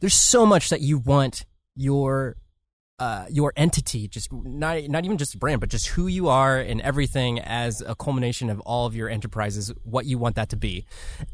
[0.00, 2.36] there's so much that you want your
[2.98, 6.58] uh, your entity, just not not even just a brand, but just who you are
[6.58, 10.56] and everything as a culmination of all of your enterprises, what you want that to
[10.56, 10.84] be.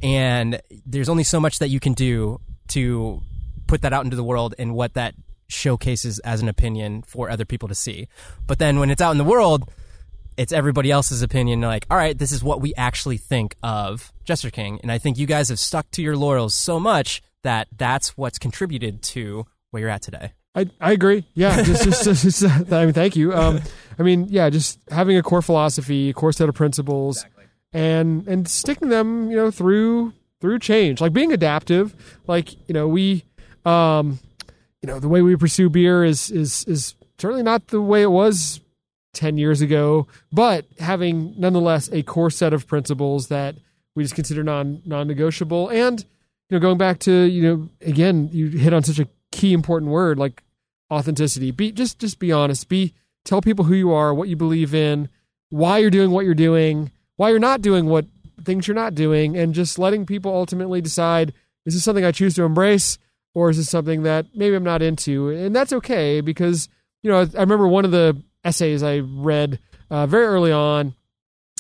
[0.00, 3.20] And there's only so much that you can do to
[3.66, 5.14] put that out into the world and what that
[5.48, 8.09] showcases as an opinion for other people to see.
[8.46, 9.70] But then when it's out in the world,
[10.37, 11.61] it's everybody else's opinion.
[11.61, 15.18] Like, all right, this is what we actually think of Jester King, and I think
[15.18, 19.80] you guys have stuck to your laurels so much that that's what's contributed to where
[19.80, 20.32] you're at today.
[20.54, 21.24] I, I agree.
[21.35, 23.35] Yeah, just, just, just, just, I mean, thank you.
[23.35, 23.61] Um,
[23.98, 27.24] I mean, yeah, just having a core philosophy, a core set of principles,
[27.72, 31.94] and and sticking them, you know, through through change, like being adaptive.
[32.26, 33.24] Like you know, we,
[33.66, 34.18] um,
[34.87, 38.11] you know, the way we pursue beer is is is certainly not the way it
[38.11, 38.61] was
[39.12, 43.57] ten years ago, but having nonetheless a core set of principles that
[43.96, 46.03] we just consider non non negotiable, and
[46.49, 49.90] you know, going back to you know, again, you hit on such a key important
[49.90, 50.44] word like
[50.92, 51.51] authenticity.
[51.51, 52.68] Be just just be honest.
[52.68, 52.94] Be
[53.25, 55.09] tell people who you are, what you believe in,
[55.51, 58.07] why you're doing what you're doing, why you're not doing what
[58.44, 61.33] things you're not doing, and just letting people ultimately decide
[61.64, 62.99] this is something I choose to embrace
[63.37, 65.29] or is this something that maybe I'm not into?
[65.29, 66.70] And that's okay because
[67.03, 69.59] you know I remember one of the essays I read
[69.90, 70.94] uh, very early on.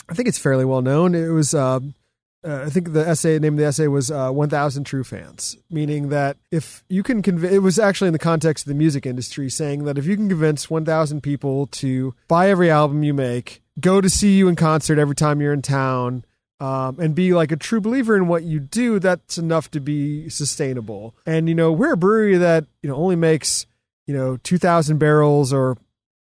[0.08, 1.14] I think it's fairly well known.
[1.14, 1.80] It was uh,
[2.42, 6.08] uh, I think the essay name of the essay was uh, 1000 True Fans, meaning
[6.08, 9.50] that if you can convince, it was actually in the context of the music industry,
[9.50, 14.00] saying that if you can convince 1000 people to buy every album you make, go
[14.00, 16.24] to see you in concert every time you're in town,
[16.60, 20.28] um, and be like a true believer in what you do, that's enough to be
[20.28, 21.14] sustainable.
[21.26, 23.66] And, you know, we're a brewery that, you know, only makes,
[24.06, 25.76] you know, 2,000 barrels or,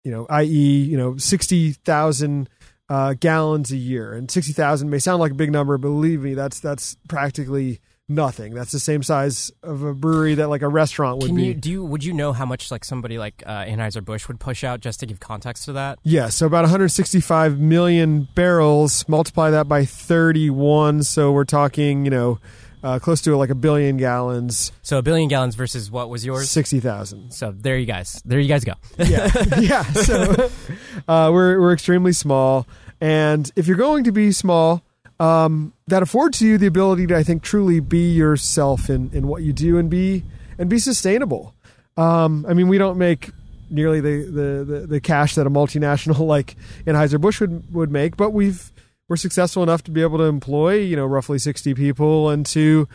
[0.04, 0.48] you know, i.e.,
[0.82, 2.50] you know, 60,000
[2.90, 6.22] uh, gallons a year, and sixty thousand may sound like a big number, but believe
[6.22, 8.54] me, that's that's practically nothing.
[8.54, 11.46] That's the same size of a brewery that like a restaurant would Can be.
[11.46, 14.40] you do you would you know how much like somebody like uh, Anheuser Busch would
[14.40, 16.00] push out just to give context to that?
[16.04, 19.08] yeah, so about 165 million barrels.
[19.08, 22.40] Multiply that by 31, so we're talking, you know,
[22.84, 24.72] uh, close to like a billion gallons.
[24.82, 26.50] So a billion gallons versus what was yours?
[26.50, 27.32] Sixty thousand.
[27.34, 28.74] So there you guys, there you guys go.
[28.98, 29.84] yeah, yeah.
[29.84, 30.50] So
[31.08, 32.66] uh, we're we're extremely small,
[33.02, 34.82] and if you're going to be small,
[35.20, 39.44] um, that affords you the ability to, I think, truly be yourself in in what
[39.44, 40.24] you do and be
[40.58, 41.54] and be sustainable.
[41.98, 43.32] Um, I mean, we don't make
[43.70, 46.56] nearly the, the, the, the cash that a multinational like
[46.86, 48.72] Anheuser Busch would would make, but we've
[49.08, 52.88] we're successful enough to be able to employ you know roughly sixty people and to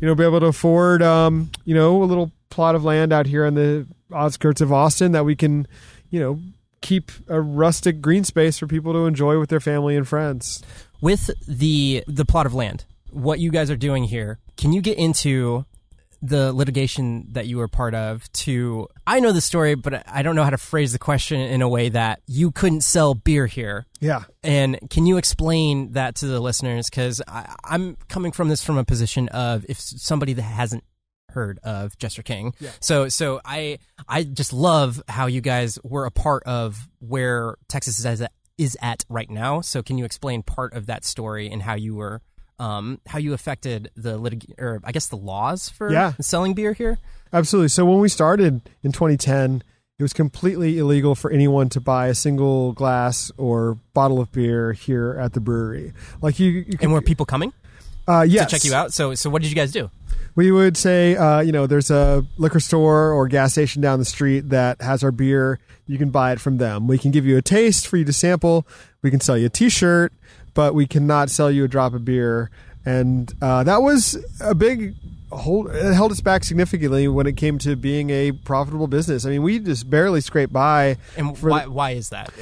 [0.00, 3.26] you know be able to afford um, you know a little plot of land out
[3.26, 5.66] here on the outskirts of Austin that we can
[6.10, 6.38] you know
[6.82, 10.62] keep a rustic green space for people to enjoy with their family and friends.
[11.02, 14.96] With the the plot of land, what you guys are doing here, can you get
[14.96, 15.66] into
[16.24, 20.36] the litigation that you were part of to I know the story but I don't
[20.36, 23.86] know how to phrase the question in a way that you couldn't sell beer here
[24.00, 24.22] Yeah.
[24.44, 28.84] and can you explain that to the listeners because I'm coming from this from a
[28.84, 30.84] position of if somebody that hasn't
[31.30, 32.70] heard of Jester King Yeah.
[32.78, 37.98] so so I I just love how you guys were a part of where Texas
[37.98, 41.62] is at, is at right now so can you explain part of that story and
[41.62, 42.20] how you were
[42.58, 46.12] um, how you affected the litig- or I guess the laws for Yeah.
[46.20, 46.98] selling beer here.
[47.32, 47.68] Absolutely.
[47.70, 49.64] So when we started in 2010,
[49.98, 54.74] it was completely illegal for anyone to buy a single glass or bottle of beer
[54.74, 55.92] here at the brewery.
[56.20, 57.52] Like you, you can, And were people coming
[58.08, 58.50] uh, yes.
[58.50, 58.92] to check you out?
[58.92, 59.90] So so what did you guys do?
[60.34, 64.04] We would say, uh, you know, there's a liquor store or gas station down the
[64.04, 65.58] street that has our beer.
[65.86, 66.88] You can buy it from them.
[66.88, 68.66] We can give you a taste for you to sample.
[69.02, 70.12] We can sell you a T-shirt,
[70.54, 72.50] but we cannot sell you a drop of beer.
[72.84, 74.94] And uh, that was a big
[75.30, 75.70] hold.
[75.70, 79.26] It held us back significantly when it came to being a profitable business.
[79.26, 80.96] I mean, we just barely scraped by.
[81.16, 82.32] And why why is that?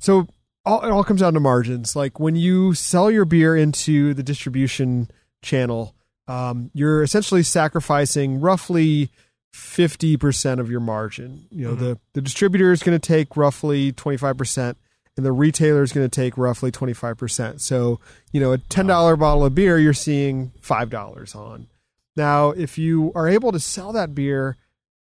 [0.00, 0.28] So
[0.68, 1.96] all, it all comes down to margins.
[1.96, 5.10] Like when you sell your beer into the distribution
[5.42, 5.94] channel,
[6.26, 9.10] um, you're essentially sacrificing roughly
[9.54, 11.46] 50% of your margin.
[11.50, 11.84] You know, Mm-hmm.
[11.84, 14.76] the, the distributor is going to take roughly 25%
[15.16, 17.60] and the retailer is going to take roughly 25%.
[17.60, 17.98] So,
[18.32, 21.66] you know, a $10 bottle of beer, you're seeing $5 on.
[22.16, 24.56] Now, if you are able to sell that beer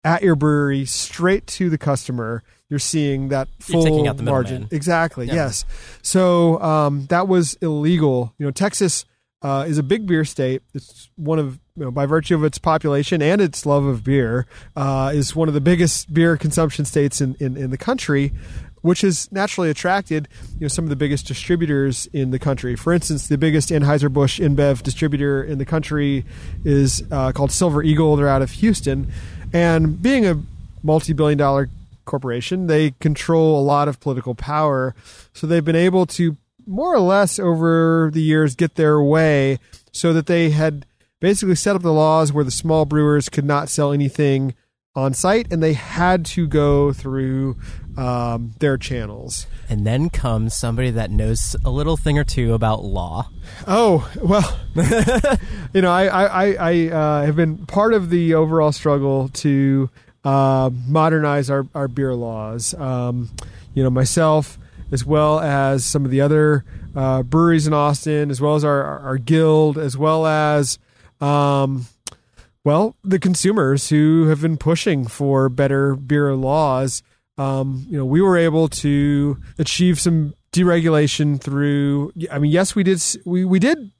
[0.03, 4.61] at your brewery straight to the customer, you're seeing that full taking out the margin.
[4.61, 4.76] middleman.
[4.76, 5.28] Exactly.
[5.28, 5.36] Yeah.
[5.36, 5.66] Yes.
[6.01, 8.34] So um, that was illegal.
[8.38, 9.05] You know, Texas
[9.41, 10.63] uh, is a big beer state.
[10.74, 14.47] It's one of, you know, by virtue of its population and its love of beer,
[14.76, 18.34] uh, is one of the biggest beer consumption states in, in, in the country,
[18.82, 22.76] which has naturally attracted, you know, some of the biggest distributors in the country.
[22.76, 26.26] For instance, the biggest Anheuser-Busch InBev distributor in the country
[26.63, 28.16] is uh, called Silver Eagle.
[28.16, 29.11] They're out of Houston.
[29.53, 30.41] And being a
[30.82, 31.70] multi-billion dollar
[32.06, 34.95] corporation, they control a lot of political power.
[35.34, 36.38] So they've been able to
[36.68, 39.60] more or less over the years get their way
[39.91, 40.86] so that they had
[41.20, 44.53] basically set up the laws where the small brewers could not sell anything
[44.95, 47.58] on site and they had to go through
[47.97, 49.47] um, their channels.
[49.70, 53.30] And then comes somebody that knows a little thing or two about law.
[53.68, 54.60] Oh well,
[55.74, 59.89] you know, I I, I, I uh, have been part of the overall struggle to
[60.26, 62.73] uh, modernize our, our beer laws.
[62.73, 63.30] Um,
[63.73, 64.57] you know, myself
[64.91, 66.65] as well as some of the other
[66.95, 70.80] uh, breweries in Austin, as well as our our, our guild, as well as
[71.21, 71.86] um,
[72.63, 77.03] well the consumers who have been pushing for better beer laws.
[77.38, 82.13] Um, you know, we were able to achieve some deregulation through.
[82.32, 83.01] I mean, yes, we did.
[83.26, 83.91] We we did.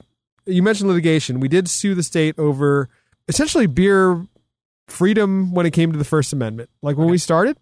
[0.46, 1.40] You mentioned litigation.
[1.40, 2.90] We did sue the state over
[3.28, 4.26] essentially beer
[4.88, 6.70] freedom when it came to the First Amendment.
[6.82, 7.58] Like when we started,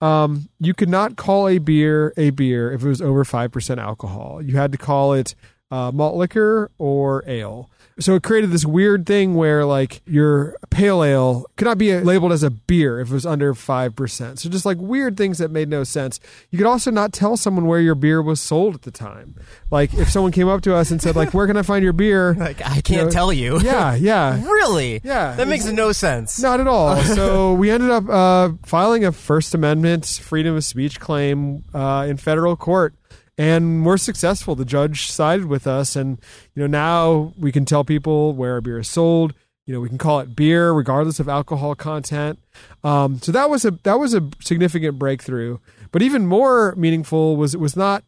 [0.00, 3.80] um, you could not call a beer a beer if it was over five percent
[3.80, 4.42] alcohol.
[4.42, 5.34] You had to call it
[5.70, 7.70] uh, malt liquor or ale.
[8.00, 12.32] So it created this weird thing where like your pale ale could not be labeled
[12.32, 14.38] as a beer if it was under 5%.
[14.38, 16.18] So just like weird things that made no sense.
[16.50, 19.34] You could also not tell someone where your beer was sold at the time.
[19.70, 21.92] Like if someone came up to us and said like where can I find your
[21.92, 22.34] beer?
[22.42, 23.60] Like I can't know, tell you.
[23.62, 24.42] Yeah, yeah.
[24.44, 25.00] really?
[25.04, 26.40] Yeah, That makes no sense.
[26.40, 26.96] Not at all.
[27.02, 32.16] so we ended up uh, filing a First Amendment freedom of speech claim uh, in
[32.16, 32.94] federal court,
[33.42, 34.54] and we're successful.
[34.54, 36.18] The judge sided with us, and
[36.54, 39.34] you know now we can tell people where our beer is sold.
[39.66, 42.38] You know we can call it beer regardless of alcohol content.
[42.84, 45.58] Um, so that was a that was a significant breakthrough.
[45.90, 48.04] But even more meaningful was it was not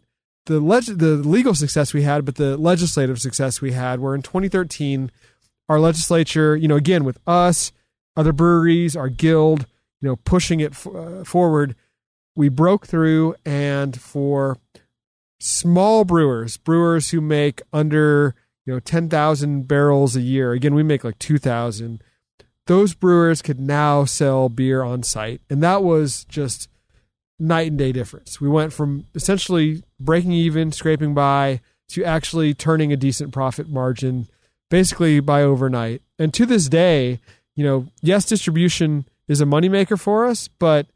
[0.46, 3.98] the leg- the legal success we had, but the legislative success we had.
[3.98, 5.10] Where in 2013
[5.68, 7.72] our legislature, you know, again with us,
[8.16, 9.66] other breweries, our guild,
[10.00, 11.74] you know, pushing it f- uh, forward,
[12.36, 14.58] we broke through and for
[15.44, 18.34] small brewers, brewers who make under,
[18.64, 20.52] you know, 10,000 barrels a year.
[20.52, 22.02] Again, we make like 2,000.
[22.66, 25.42] Those brewers could now sell beer on site.
[25.50, 26.68] And that was just
[27.38, 28.40] night and day difference.
[28.40, 34.28] We went from essentially breaking even, scraping by to actually turning a decent profit margin
[34.70, 36.00] basically by overnight.
[36.18, 37.20] And to this day,
[37.54, 40.86] you know, yes, distribution is a moneymaker for us, but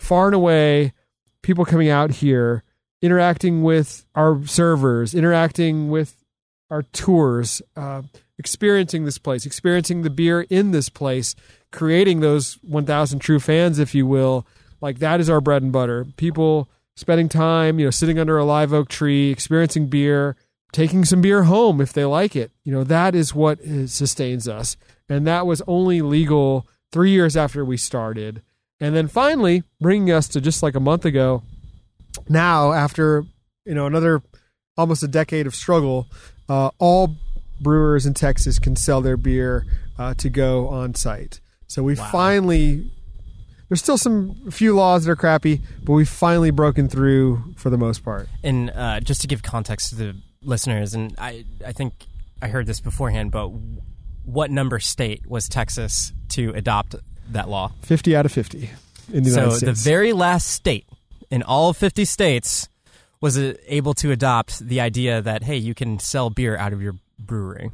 [0.00, 0.92] far and away,
[1.40, 2.64] people coming out here,
[3.02, 6.16] interacting with our servers, interacting with
[6.70, 8.02] our tours, uh,
[8.38, 11.34] experiencing this place, experiencing the beer in this place,
[11.70, 14.46] creating those 1,000 true fans, if you will.
[14.80, 16.06] Like that is our bread and butter.
[16.16, 20.36] People spending time, you know, sitting under a live oak tree, experiencing beer,
[20.72, 22.50] taking some beer home if they like it.
[22.64, 24.76] You know, that is what sustains us.
[25.08, 28.42] And that was only legal three years after we started.
[28.80, 31.42] And then finally, bringing us to just like a month ago,
[32.28, 33.24] now after,
[33.64, 34.22] you know, another
[34.76, 36.06] almost a decade of struggle,
[36.48, 37.16] uh, all
[37.60, 39.64] brewers in Texas can sell their beer
[39.98, 41.40] uh, to go on site.
[41.66, 42.90] So we finally,
[43.68, 47.78] there's still some few laws that are crappy, but we've finally broken through for the
[47.78, 48.28] most part.
[48.42, 51.94] And uh, just to give context to the listeners, and I, I think
[52.42, 53.50] I heard this beforehand, but
[54.24, 56.94] what number state was Texas to adopt
[57.30, 57.72] that law?
[57.82, 58.70] 50 out of 50
[59.12, 60.86] in the so United the very last state
[61.32, 62.68] in all 50 states
[63.20, 66.94] was able to adopt the idea that hey, you can sell beer out of your
[67.18, 67.70] brewery.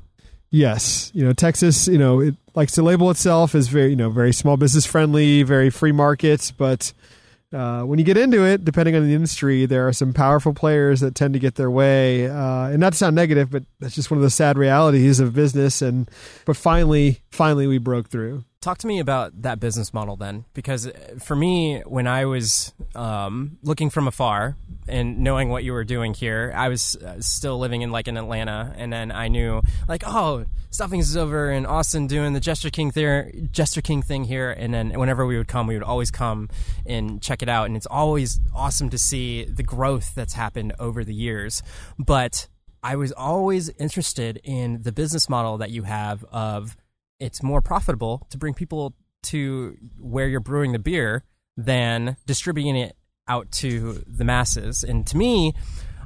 [0.50, 1.88] Yes, you know Texas.
[1.88, 5.42] You know it likes to label itself as very you know very small business friendly,
[5.42, 6.50] very free markets.
[6.50, 6.92] But
[7.52, 11.00] uh, when you get into it, depending on the industry, there are some powerful players
[11.00, 12.28] that tend to get their way.
[12.28, 15.34] Uh, and not to sound negative, but that's just one of the sad realities of
[15.34, 15.82] business.
[15.82, 16.10] And
[16.46, 18.44] but finally, finally, we broke through.
[18.60, 22.74] Talk to me about that business model then, because uh, for me, when I was
[22.96, 24.56] um, looking from afar
[24.88, 28.16] and knowing what you were doing here, I was uh, still living in like in
[28.16, 32.68] Atlanta, and then I knew like, oh, Stuffings is over in Austin doing the Jester
[32.68, 36.10] King there, Jester King thing here, and then whenever we would come, we would always
[36.10, 36.48] come
[36.84, 41.04] and check it out, and it's always awesome to see the growth that's happened over
[41.04, 41.62] the years,
[41.96, 42.48] but
[42.82, 46.76] I was always interested in the business model that you have of
[47.20, 48.94] it's more profitable to bring people
[49.24, 51.24] to where you're brewing the beer
[51.56, 52.96] than distributing it
[53.26, 54.84] out to the masses.
[54.84, 55.54] And to me,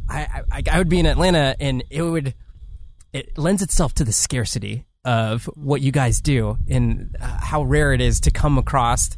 [0.08, 2.34] I, I, I would be in Atlanta and it would
[3.12, 7.92] it lends itself to the scarcity of what you guys do and uh, how rare
[7.92, 9.10] it is to come across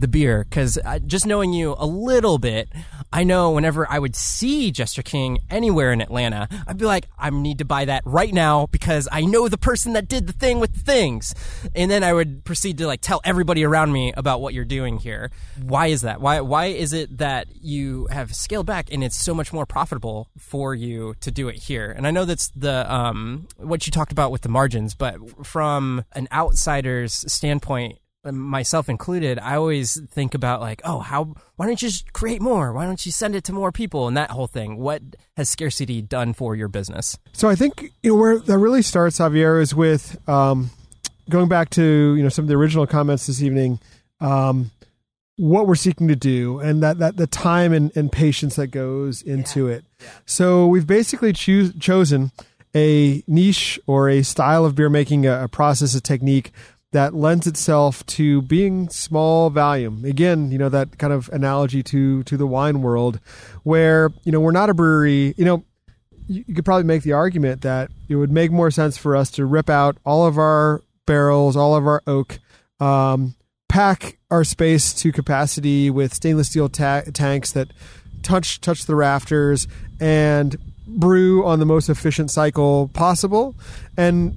[0.00, 2.68] the beer because just knowing you a little bit,
[3.12, 7.30] I know whenever I would see Jester King anywhere in Atlanta, I'd be like, I
[7.30, 10.60] need to buy that right now because I know the person that did the thing
[10.60, 11.34] with the things.
[11.74, 14.98] And then I would proceed to like tell everybody around me about what you're doing
[14.98, 15.30] here.
[15.60, 16.20] Why is that?
[16.20, 20.28] Why why is it that you have scaled back and it's so much more profitable
[20.38, 21.90] for you to do it here?
[21.90, 26.04] And I know that's the um what you talked about with the margins, but from
[26.12, 31.34] an outsider's standpoint, myself included, I always think about like, oh, how?
[31.56, 32.72] Why don't you just create more?
[32.72, 34.76] Why don't you send it to more people and that whole thing?
[34.76, 35.02] What
[35.36, 37.18] has scarcity done for your business?
[37.32, 40.70] So I think you know where that really starts, Javier, is with um,
[41.30, 43.80] going back to you know some of the original comments this evening.
[44.20, 44.72] Um,
[45.36, 49.22] what we're seeking to do and that, that the time and, and patience that goes
[49.22, 49.74] into yeah.
[49.74, 49.84] it.
[50.00, 50.06] Yeah.
[50.26, 52.32] So we've basically choose, chosen
[52.74, 56.50] a niche or a style of beer making, a, a process, a technique
[56.92, 60.04] that lends itself to being small volume.
[60.04, 63.20] Again, you know that kind of analogy to to the wine world,
[63.62, 65.34] where you know we're not a brewery.
[65.36, 65.64] You know,
[66.26, 69.30] you, you could probably make the argument that it would make more sense for us
[69.32, 72.38] to rip out all of our barrels, all of our oak,
[72.80, 73.34] um,
[73.68, 77.68] pack our space to capacity with stainless steel ta- tanks that
[78.22, 79.68] touch touch the rafters
[80.00, 83.54] and brew on the most efficient cycle possible
[83.96, 84.34] and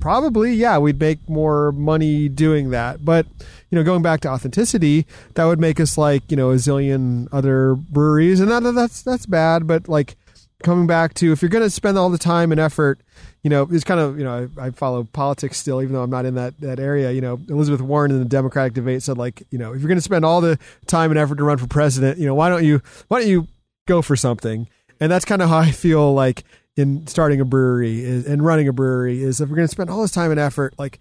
[0.00, 3.04] probably yeah we'd make more money doing that.
[3.04, 3.26] But
[3.70, 7.28] you know going back to authenticity that would make us like you know a zillion
[7.32, 8.40] other breweries.
[8.40, 9.66] And that, that's that's bad.
[9.66, 10.16] But like
[10.62, 13.00] coming back to if you're going to spend all the time and effort
[13.42, 16.10] you know it's kind of you know I, I, follow politics still even though i'm
[16.10, 17.12] not in that that area.
[17.12, 19.96] You know elizabeth warren in the democratic debate said like you know if you're going
[19.96, 22.62] to spend all the time and effort to run for president you know why don't
[22.62, 23.48] you why don't you
[23.90, 24.68] go for something?
[25.00, 26.44] And that's kind of how i feel like
[26.76, 29.90] in starting a brewery is, and running a brewery is if we're going to spend
[29.90, 30.98] all this time and effort, like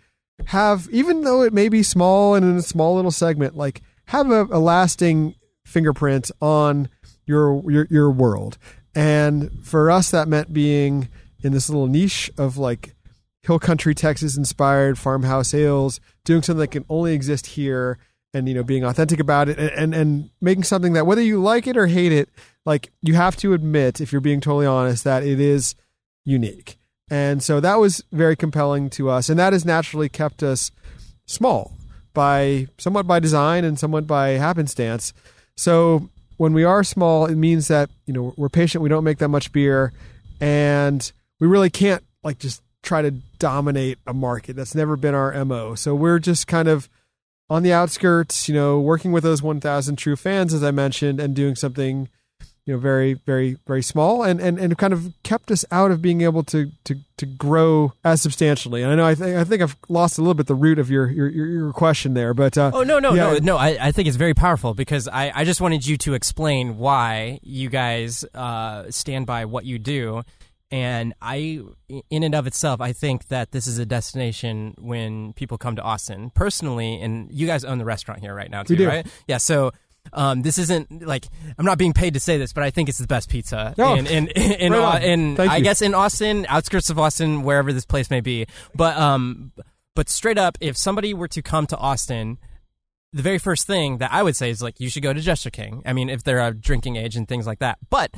[0.48, 4.32] have, even though it may be small and in a small little segment, like have
[4.32, 6.90] a, a lasting fingerprint on
[7.26, 8.58] your, your, your world.
[8.96, 11.10] And for us, that meant being
[11.44, 12.96] in this little niche of like
[13.44, 18.00] hill country, Texas inspired farmhouse ales, doing something that can only exist here
[18.34, 21.42] and you know being authentic about it and, and, and making something that whether you
[21.42, 22.30] like it or hate it
[22.66, 25.76] like you have to admit if you're being totally honest that it is
[26.26, 26.78] unique.
[27.10, 29.30] And so that was very compelling to us.
[29.30, 30.72] And that has naturally kept us
[31.26, 31.74] small
[32.14, 35.14] by somewhat by design and somewhat by happenstance.
[35.56, 38.82] So when we are small it means that you know we're patient.
[38.82, 39.94] We don't make that much beer.
[40.40, 44.56] And we really can't like just try to dominate a market.
[44.56, 46.90] That's never been our mo so we're just kind of
[47.50, 51.36] on the outskirts, you know, working with those 1,000 true fans, as I mentioned, and
[51.36, 52.08] doing something,
[52.70, 56.04] you know, very, very, very small, and and and kind of kept us out of
[56.04, 58.84] being able to to to grow as substantially.
[58.84, 60.92] And I know I think I think I've lost a little bit the root of
[60.92, 63.34] your your, your question there, but uh, oh no no yeah.
[63.34, 66.14] no no, I, I think it's very powerful because I I just wanted you to
[66.14, 70.22] explain why you guys uh, stand by what you do
[70.72, 71.62] and I,
[72.12, 75.82] in and of itself, I think that this is a destination when people come to
[75.82, 76.30] Austin.
[76.36, 79.08] Personally, and you guys own the restaurant here right now, too, right?
[79.28, 79.38] Yeah.
[79.38, 79.72] So
[80.14, 82.98] um, this isn't like I'm not being paid to say this, but I think it's
[82.98, 86.90] the best pizza oh, in in in, in, right in I guess in Austin, outskirts
[86.90, 88.46] of Austin, wherever this place may be.
[88.76, 89.52] But um,
[89.96, 92.38] but straight up, if somebody were to come to Austin.
[93.12, 95.50] The very first thing that I would say is like you should go to Jester
[95.50, 95.82] King.
[95.84, 97.80] I mean, if they're of drinking age and things like that.
[97.90, 98.12] But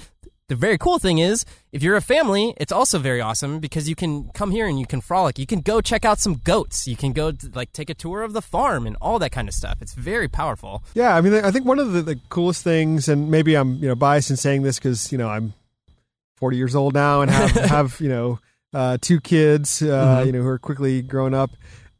[0.52, 3.96] the very cool thing is, if you're a family, it's also very awesome because you
[3.96, 5.40] can come here and you can frolic.
[5.40, 6.90] You can go check out some goats.
[6.90, 9.48] You can go to, like take a tour of the farm and all that kind
[9.48, 9.82] of stuff.
[9.82, 10.84] It's very powerful.
[10.94, 13.88] Yeah, I mean, I think one of the, the coolest things, and maybe I'm you
[13.88, 15.54] know biased in saying this because you know I'm
[16.36, 18.40] 40 years old now and have have you know
[18.74, 20.26] uh, two kids, uh, mm-hmm.
[20.26, 21.52] you know, who are quickly growing up.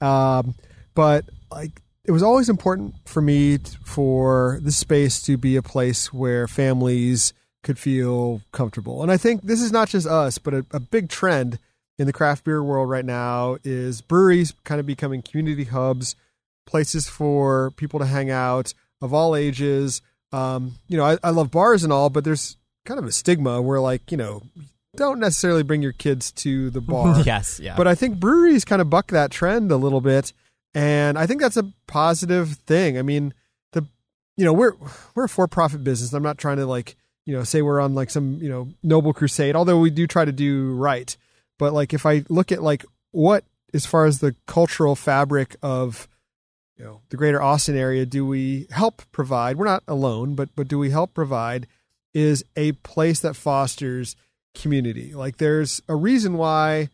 [0.02, 0.56] Um,
[0.94, 6.12] but like it was always important for me for the space to be a place
[6.12, 7.32] where families
[7.64, 9.02] could feel comfortable.
[9.02, 11.60] And I think this is not just us, but a, a big trend
[11.98, 16.16] in the craft beer world right now is breweries kind of becoming community hubs,
[16.66, 20.02] places for people to hang out of all ages.
[20.32, 23.62] Um, you know, I, I love bars and all, but there's kind of a stigma
[23.62, 24.42] where like you know
[24.96, 27.22] don't necessarily bring your kids to the bar.
[27.22, 27.76] yes, yeah.
[27.76, 30.34] But I think breweries kind of buck that trend a little bit,
[30.74, 32.98] and I think that's a positive thing.
[32.98, 33.34] I mean,
[33.74, 33.86] the
[34.38, 34.74] you know we're
[35.14, 36.14] we're a for profit business.
[36.14, 36.96] I'm not trying to like
[37.26, 40.26] you know say we're on like some you know noble crusade, although we do try
[40.26, 41.16] to do right.
[41.60, 43.44] But like if I look at like what
[43.74, 46.08] as far as the cultural fabric of
[46.78, 49.58] you know the greater Austin area, do we help provide?
[49.58, 51.68] We're not alone, but but do we help provide?
[52.14, 54.16] Is a place that fosters
[54.54, 55.14] community.
[55.14, 56.90] Like there's a reason why,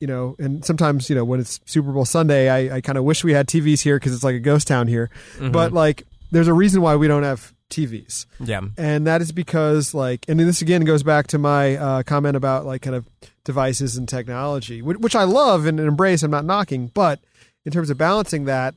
[0.00, 3.04] you know, and sometimes, you know, when it's Super Bowl Sunday, I, I kind of
[3.04, 5.08] wish we had TVs here because it's like a ghost town here.
[5.38, 5.52] Mhm.
[5.52, 8.26] But like there's a reason why we don't have TVs.
[8.40, 8.60] yeah.
[8.76, 12.66] And that is because like, and this again goes back to my uh, comment about
[12.66, 13.06] like kind of
[13.44, 16.22] devices and technology, which, which I love and embrace.
[16.22, 17.20] I'm not knocking, but
[17.64, 18.74] in terms of balancing that,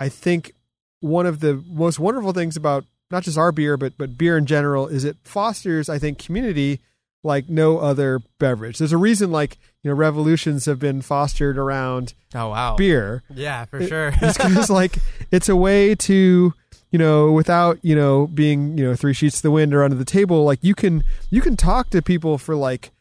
[0.00, 0.52] I think
[1.00, 4.46] one of the most wonderful things about not just our beer, but but beer in
[4.46, 6.80] general is it fosters, I think, community
[7.24, 8.78] like no other beverage.
[8.78, 12.74] There's a reason like you know revolutions have been fostered around Oh wow.
[12.76, 14.12] beer Yeah, for It- sure.
[14.22, 14.96] it's because like
[15.30, 16.54] it's a way to
[16.92, 19.96] you know without you know being you know three sheets to the wind or under
[19.96, 22.92] the table like you can you can talk to people for like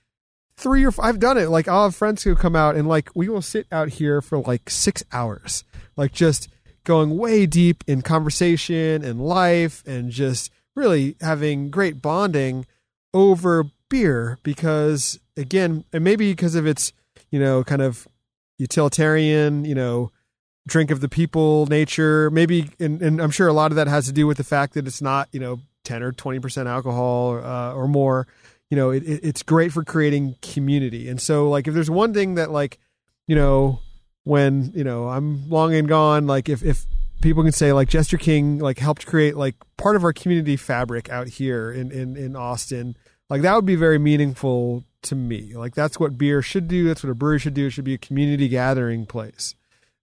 [0.62, 1.50] three or I've done it.
[1.50, 4.40] Like I'll have friends who come out and like we will sit out here for
[4.40, 5.64] like six hours
[5.98, 6.48] like just
[6.84, 12.66] going way deep in conversation and life and just really having great bonding
[13.14, 16.94] over beer because again and maybe because of its
[17.30, 18.08] you know kind of
[18.58, 20.12] utilitarian you know
[20.68, 24.06] drink of the people nature maybe and, and i'm sure a lot of that has
[24.06, 27.74] to do with the fact that it's not you know 10 or 20% alcohol uh,
[27.74, 28.28] or more.
[28.70, 31.10] You know it, it, it's great for creating community.
[31.10, 32.80] And so like if there's one thing that like
[33.28, 33.80] you know
[34.24, 36.86] when you know i'm long and gone like if if
[37.24, 41.10] people can say like jester king like helped create like part of our community fabric
[41.10, 42.96] out here in in, in austin
[43.32, 45.54] like that would be very meaningful to me.
[45.56, 46.88] Like that's what beer should do.
[46.88, 47.68] That's what a brewery should do.
[47.68, 49.56] It should be a community gathering place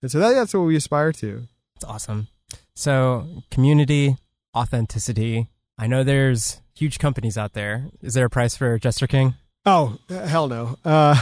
[0.02, 2.28] and so that, that's what we aspire to It's awesome.
[2.74, 4.16] So, community,
[4.56, 5.48] authenticity.
[5.76, 7.86] I know there's huge companies out there.
[8.02, 9.34] Is there a price for Jester King?
[9.66, 10.76] Oh hell no!
[10.84, 11.14] Uh,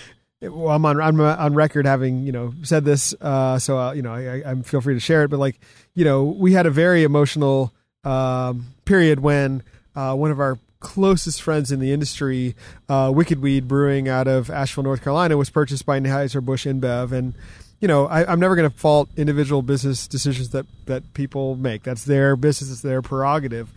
[0.40, 4.02] well, I'm on I'm on record having you know said this, uh, so uh, you
[4.02, 5.28] know I, I, I'm feel free to share it.
[5.28, 5.60] But like
[5.94, 7.72] you know, we had a very emotional
[8.02, 9.62] um, period when
[9.94, 12.54] uh, one of our closest friends in the industry,
[12.88, 17.12] uh, Wicked Weed Brewing out of Asheville, North Carolina, was purchased by Anheuser Busch InBev,
[17.12, 17.34] and
[17.80, 21.82] you know I, I'm never going to fault individual business decisions that that people make.
[21.82, 23.70] That's their business, it's their prerogative.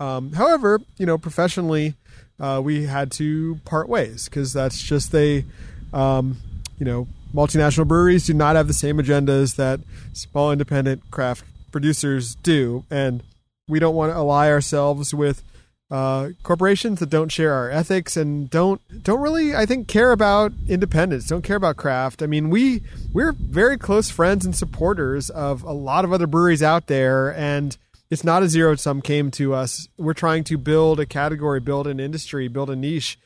[0.00, 1.94] Um, however, you know, professionally,
[2.40, 5.44] uh, we had to part ways because that's just they,
[5.92, 6.38] um,
[6.78, 9.80] you know, multinational breweries do not have the same agendas that
[10.12, 13.22] small independent craft producers do, and
[13.68, 15.42] we don't want to ally ourselves with
[15.90, 20.52] uh, corporations that don't share our ethics and don't don't really, I think, care about
[20.68, 22.22] independence, don't care about craft.
[22.22, 22.82] I mean, we
[23.12, 27.76] we're very close friends and supporters of a lot of other breweries out there, and
[28.10, 29.88] it's not a zero sum game to us.
[29.98, 33.18] We're trying to build a category, build an industry, build a niche.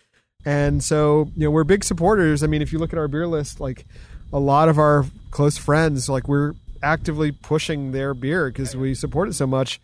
[0.44, 2.42] And so, you know, we're big supporters.
[2.42, 3.86] I mean, if you look at our beer list, like
[4.32, 9.28] a lot of our close friends, like we're actively pushing their beer because we support
[9.28, 9.80] it so much.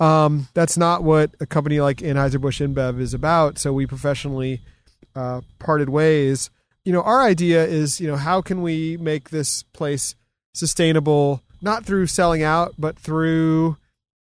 [0.00, 3.58] Um, that's not what a company like Anheuser-Busch InBev is about.
[3.58, 4.62] So we professionally
[5.14, 6.50] uh, parted ways.
[6.84, 10.14] You know, our idea is, you know, how can we make this place
[10.54, 13.76] sustainable, not through selling out, but through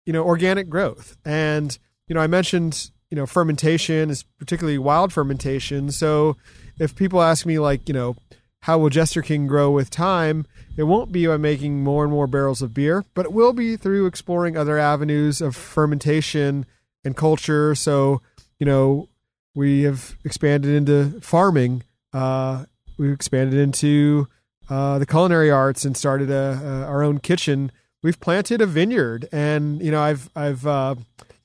[0.10, 1.78] you know organic growth and
[2.08, 6.36] you know i mentioned you know fermentation is particularly wild fermentation so
[6.80, 8.16] if people ask me like you know
[8.62, 10.48] how will jester king grow with time
[10.78, 13.76] it won't be by making more and more barrels of beer but it will be
[13.76, 16.66] through exploring other avenues of fermentation
[17.04, 17.76] and culture.
[17.76, 18.22] So
[18.60, 19.08] you know
[19.56, 22.66] we have expanded into farming uh,
[22.98, 24.28] we've expanded into
[24.70, 27.72] uh, the culinary arts and started a, a, our own kitchen.
[28.04, 30.96] We've planted a vineyard and you know i've i've uh,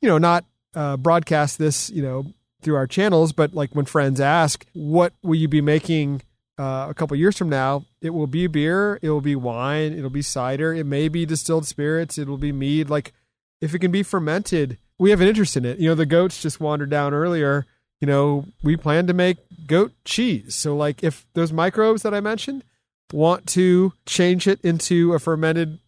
[0.01, 0.45] you know not
[0.75, 2.27] uh, broadcast this you know
[2.62, 6.22] through our channels but like when friends ask what will you be making
[6.59, 10.11] uh, a couple years from now it will be beer it will be wine it'll
[10.11, 12.88] be cider it may be distilled spirits it'll be mead.
[12.88, 13.12] Like
[13.61, 15.78] if it can be fermented we have an interest in it.
[15.78, 17.66] You know the goats just wandered down earlier.
[18.00, 20.55] You know we plan to make goat cheese.
[20.55, 22.64] So like if those microbes that i mentioned
[23.12, 25.78] want to change it into a fermented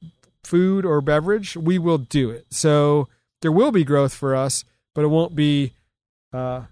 [0.44, 2.46] food or beverage, we will do it.
[2.50, 3.08] So
[3.42, 4.64] there will be growth for us,
[4.94, 5.72] but it won't be
[6.32, 6.62] uh,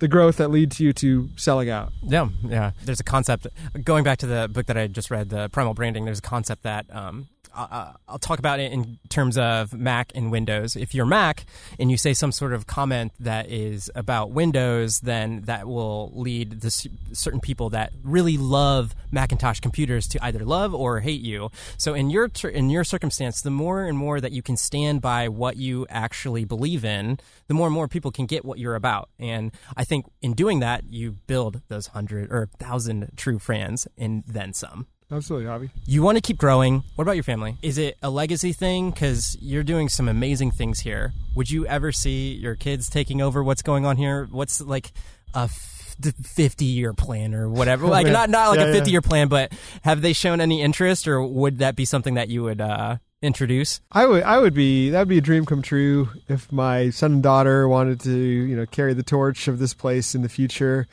[0.00, 1.92] the growth that leads you to selling out.
[2.02, 2.72] Yeah, yeah.
[2.84, 3.46] There's a concept
[3.82, 6.04] going back to the book that I just read, the Primal Branding.
[6.04, 10.30] There's a concept that um, uh, I'll talk about it in terms of Mac and
[10.30, 10.76] Windows.
[10.76, 11.46] If you're Mac
[11.78, 16.60] and you say some sort of comment that is about Windows, then that will lead
[16.60, 16.70] the
[17.12, 21.50] certain people that really love Macintosh computers to either love or hate you.
[21.76, 25.28] So in your in your circumstance, the more and more that you can stand by
[25.28, 29.08] what you actually believe in, the more and more people can get what you're about.
[29.18, 34.24] And I think in doing that, you build those hundred or thousand true fans and
[34.26, 34.86] then some.
[35.10, 35.70] Absolutely, Javi.
[35.86, 36.82] You want to keep growing.
[36.94, 37.56] What about your family?
[37.62, 38.90] Is it a legacy thing?
[38.90, 41.14] Because you're doing some amazing things here.
[41.34, 44.28] Would you ever see your kids taking over what's going on here?
[44.30, 44.92] What's like
[45.32, 47.86] a 50 year plan or whatever?
[47.88, 48.12] Like, yeah.
[48.12, 49.08] not, not like yeah, a 50 year yeah.
[49.08, 49.52] plan, but
[49.82, 53.80] have they shown any interest or would that be something that you would, uh, introduce?
[53.90, 57.14] I would I would be that would be a dream come true if my son
[57.14, 60.86] and daughter wanted to, you know, carry the torch of this place in the future.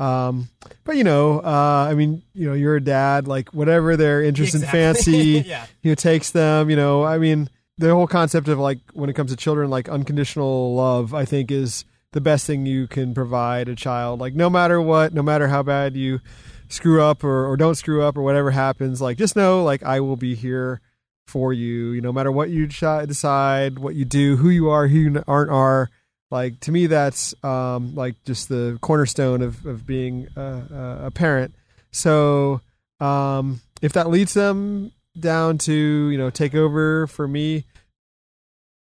[0.00, 0.48] Um,
[0.84, 4.54] but you know, uh, I mean, you know, you're a dad, like whatever their interest
[4.54, 4.80] exactly.
[4.80, 5.12] in fancy,
[5.46, 5.66] yeah.
[5.82, 6.70] you know, takes them.
[6.70, 9.90] You know, I mean, the whole concept of like when it comes to children, like
[9.90, 14.20] unconditional love, I think is the best thing you can provide a child.
[14.20, 16.20] Like no matter what, no matter how bad you
[16.68, 20.00] screw up or, or don't screw up or whatever happens, like just know like I
[20.00, 20.80] will be here
[21.26, 21.90] for you.
[21.90, 25.24] You know, no matter what you decide, what you do, who you are, who you
[25.28, 25.90] aren't are
[26.30, 31.54] like to me that's um, like just the cornerstone of, of being a, a parent
[31.90, 32.60] so
[33.00, 37.64] um, if that leads them down to you know take over for me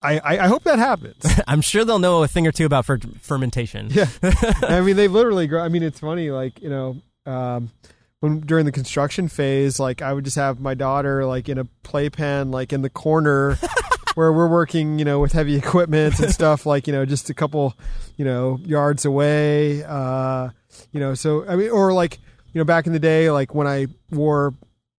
[0.00, 1.26] I, I, I hope that happens.
[1.48, 3.88] I'm sure they'll know a thing or two about fer- fermentation.
[3.90, 4.06] Yeah,
[4.62, 5.62] I mean they've literally grow.
[5.62, 7.70] I mean it's funny, like you know, um,
[8.20, 11.64] when during the construction phase, like I would just have my daughter like in a
[11.82, 13.58] playpen, like in the corner,
[14.18, 17.34] where we're working, you know, with heavy equipment and stuff like, you know, just a
[17.34, 17.74] couple,
[18.16, 19.84] you know, yards away.
[19.84, 20.48] Uh,
[20.90, 22.18] you know, so I mean, or like,
[22.52, 24.54] you know, back in the day, like when I wore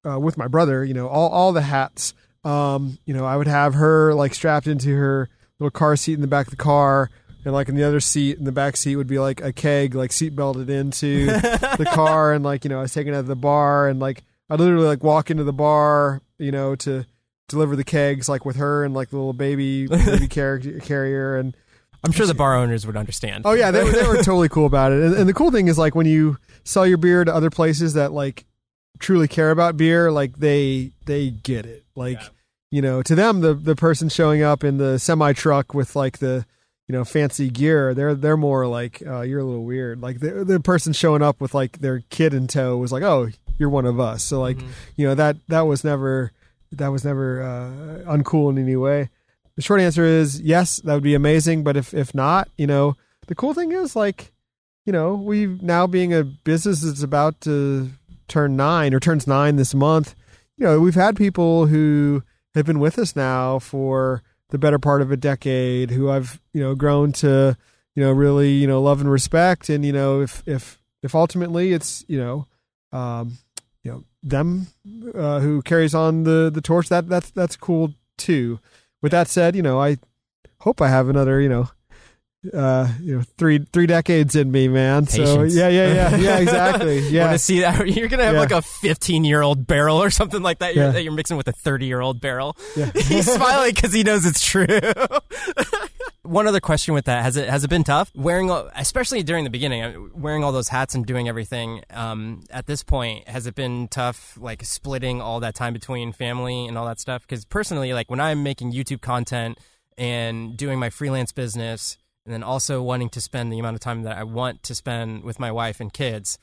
[0.09, 2.13] uh, with my brother, you know, all all the hats.
[2.45, 5.27] Um, you know, I would have her like strapped into her
[5.59, 7.09] little car seat in the back of the car,
[7.43, 9.95] and like in the other seat in the back seat would be like a keg
[9.95, 13.27] like seat belted into the car, and like you know, I was taken out of
[13.27, 17.05] the bar, and like I literally like walk into the bar, you know, to
[17.49, 21.55] deliver the kegs like with her and like the little baby baby car- carrier and
[22.03, 23.43] I'm sure the bar owners would understand.
[23.45, 25.01] Oh yeah, they, they were totally cool about it.
[25.01, 27.93] And, and, the cool thing is like when you sell your beer to other places
[27.95, 28.45] that like
[28.99, 31.83] truly care about beer, like they they get it.
[31.95, 32.29] Like yeah.
[32.71, 36.19] you know, to them the the person showing up in the semi truck with like
[36.19, 36.45] the
[36.87, 40.01] you know fancy gear, they're they're more like uh, you're a little weird.
[40.01, 43.29] Like the the person showing up with like their kid in tow was like, oh,
[43.57, 44.23] you're one of us.
[44.23, 44.69] So like mm-hmm.
[44.95, 46.31] you know that that was never
[46.71, 49.09] that was never uh, uncool in any way.
[49.55, 51.63] The short answer is yes, that would be amazing.
[51.63, 52.95] But if if not, you know,
[53.27, 54.31] the cool thing is like,
[54.85, 57.91] you know, we now being a business that's about to
[58.27, 60.15] turn nine or turns nine this month.
[60.57, 62.23] You know, we've had people who
[62.55, 66.61] have been with us now for the better part of a decade who I've you
[66.61, 67.57] know grown to
[67.95, 71.73] you know really you know love and respect and you know if if if ultimately
[71.73, 72.47] it's you know
[72.91, 73.37] um,
[73.83, 74.67] you know them
[75.13, 76.89] uh, who carries on the the torch.
[76.89, 78.59] That that's that's cool too.
[79.01, 79.97] With that said, you know I
[80.61, 81.69] hope I have another you know
[82.53, 85.05] uh you know three three decades in me man.
[85.05, 85.29] Patience.
[85.29, 86.15] so yeah yeah yeah.
[86.29, 86.99] Yeah exactly.
[87.09, 87.25] Yeah.
[87.25, 87.87] want to see that?
[87.95, 88.39] You're gonna have yeah.
[88.39, 90.75] like a 15 year old barrel or something like that.
[90.75, 90.91] You're, yeah.
[90.91, 92.55] that you're mixing with a 30 year old barrel.
[92.75, 92.91] Yeah.
[92.95, 94.67] he's smiling because he knows it's true.
[96.23, 97.23] One other question with that.
[97.23, 98.11] Has it has it been tough?
[98.15, 102.83] Wearing especially during the beginning wearing all those hats and doing everything um, at this
[102.83, 106.99] point has it been tough like splitting all that time between family and all that
[106.99, 107.23] stuff?
[107.23, 109.57] Because personally like when i'm making youtube content
[109.97, 111.97] and doing my freelance business
[112.29, 115.23] and then also wanting to spend the amount of time that i want to spend
[115.23, 116.37] with my wife and kids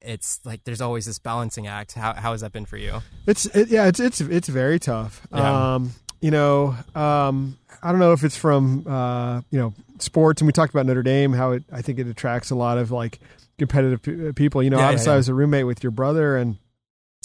[0.00, 3.46] it's like there's always this balancing act how, how has that been for you it's
[3.46, 5.74] it, yeah it's it's it's very tough yeah.
[5.74, 5.92] um
[6.24, 10.54] you know, um, I don't know if it's from uh, you know sports, and we
[10.54, 13.20] talked about Notre Dame, how it I think it attracts a lot of like
[13.58, 14.62] competitive p- people.
[14.62, 15.16] You know, yeah, obviously yeah, yeah.
[15.16, 16.56] I was a roommate with your brother, and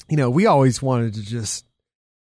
[0.10, 1.64] you know we always wanted to just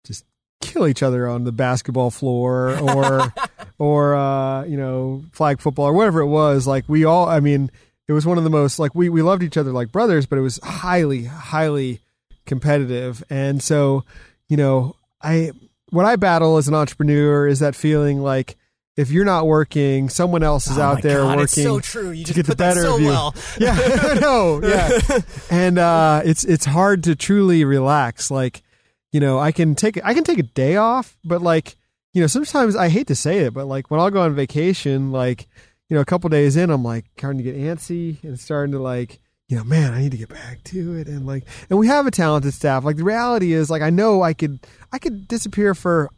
[0.05, 0.25] just
[0.59, 3.33] kill each other on the basketball floor or
[3.79, 6.67] or uh, you know flag football or whatever it was.
[6.67, 7.71] Like we all, I mean,
[8.07, 10.37] it was one of the most like we we loved each other like brothers, but
[10.39, 11.99] it was highly highly
[12.45, 14.03] competitive, and so
[14.49, 15.51] you know I
[15.89, 18.57] what I battle as an entrepreneur is that feeling like
[18.97, 22.09] if you're not working, someone else is oh out there God, working so true.
[22.09, 23.09] You to get the better so of you.
[23.09, 23.35] Well.
[23.59, 25.19] Yeah, no, yeah,
[25.49, 28.31] and uh, it's it's hard to truly relax.
[28.31, 28.63] Like,
[29.11, 31.75] you know, I can take I can take a day off, but like,
[32.13, 35.11] you know, sometimes I hate to say it, but like when I'll go on vacation,
[35.11, 35.47] like,
[35.89, 38.79] you know, a couple days in, I'm like starting to get antsy and starting to
[38.79, 41.07] like, you know, man, I need to get back to it.
[41.07, 42.83] And like, and we have a talented staff.
[42.83, 44.59] Like the reality is like, I know I could,
[44.91, 46.09] I could disappear for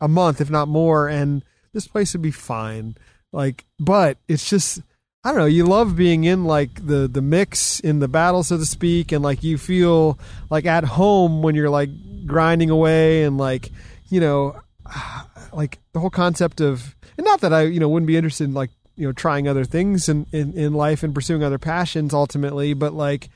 [0.00, 2.96] a month, if not more, and this place would be fine.
[3.32, 4.80] Like, but it's just,
[5.24, 5.46] I don't know.
[5.46, 9.24] You love being in like the the mix in the battle, so to speak, and
[9.24, 11.90] like you feel like at home when you're like
[12.26, 13.72] grinding away and like
[14.08, 14.60] you know,
[15.52, 18.54] like the whole concept of and not that I you know wouldn't be interested in
[18.54, 22.74] like you know trying other things in in, in life and pursuing other passions ultimately,
[22.74, 23.28] but like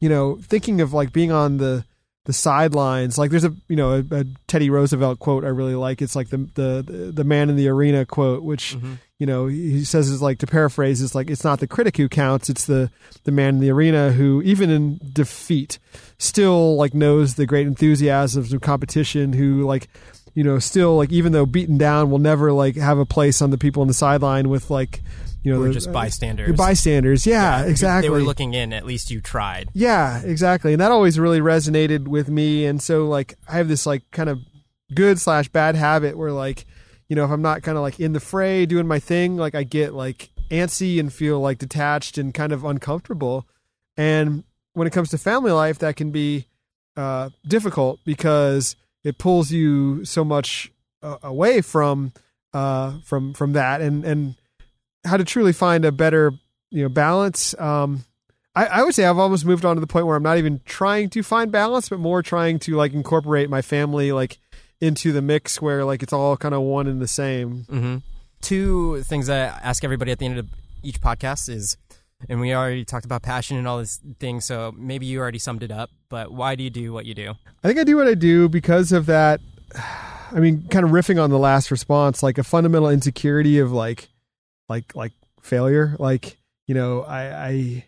[0.00, 1.84] you know thinking of like being on the
[2.24, 3.18] the sidelines.
[3.18, 6.00] Like there's a you know a, a, Teddy Roosevelt quote I really like.
[6.00, 8.94] It's like the the the man in the arena quote, which mm-hmm.
[9.18, 12.08] you know he says is like to paraphrase is like it's not the critic who
[12.08, 12.90] counts, it's the
[13.24, 15.78] the man in the arena who even in defeat
[16.18, 19.34] still like knows the great enthusiasms of competition.
[19.34, 19.88] Who like
[20.34, 23.50] you know still like even though beaten down will never like have a place on
[23.50, 25.00] the people on the sideline with like
[25.44, 26.48] you know, we're just bystanders.
[26.48, 28.08] Uh, bystanders, yeah, yeah, exactly.
[28.08, 28.72] They were looking in.
[28.72, 29.68] At least you tried.
[29.74, 32.64] Yeah, exactly, and that always really resonated with me.
[32.64, 34.38] And so, like, I have this like kind of
[34.94, 36.64] good slash bad habit where, like,
[37.08, 39.54] you know, if I'm not kind of like in the fray doing my thing, like
[39.54, 43.46] I get like antsy and feel like detached and kind of uncomfortable.
[43.98, 46.46] And when it comes to family life, that can be
[46.96, 52.12] uh, difficult because it pulls you so much uh, away from
[52.52, 54.34] uh, from from that and and
[55.04, 56.32] how to truly find a better
[56.70, 57.58] you know balance.
[57.60, 58.04] Um,
[58.56, 60.60] I, I would say I've almost moved on to the point where I'm not even
[60.64, 64.38] trying to find balance, but more trying to like incorporate my family like
[64.80, 67.64] into the mix where like it's all kind of one and the same.
[67.64, 67.96] Mm-hmm.
[68.40, 70.48] Two things I ask everybody at the end of
[70.82, 71.76] each podcast is,
[72.28, 75.62] and we already talked about passion and all this things, so maybe you already summed
[75.62, 75.90] it up.
[76.08, 77.34] But why do you do what you do?
[77.62, 79.40] I think I do what I do because of that.
[80.32, 84.08] I mean, kind of riffing on the last response, like a fundamental insecurity of like
[84.68, 85.96] like like failure.
[85.98, 87.84] Like you know, I, I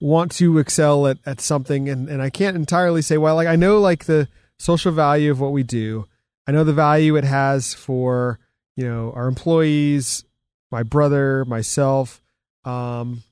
[0.00, 3.32] want to excel at, at something, and and I can't entirely say why.
[3.32, 4.28] Like I know like the
[4.58, 6.06] social value of what we do.
[6.46, 8.38] I know the value it has for
[8.76, 10.24] you know our employees,
[10.70, 12.20] my brother, myself.
[12.64, 13.22] Um,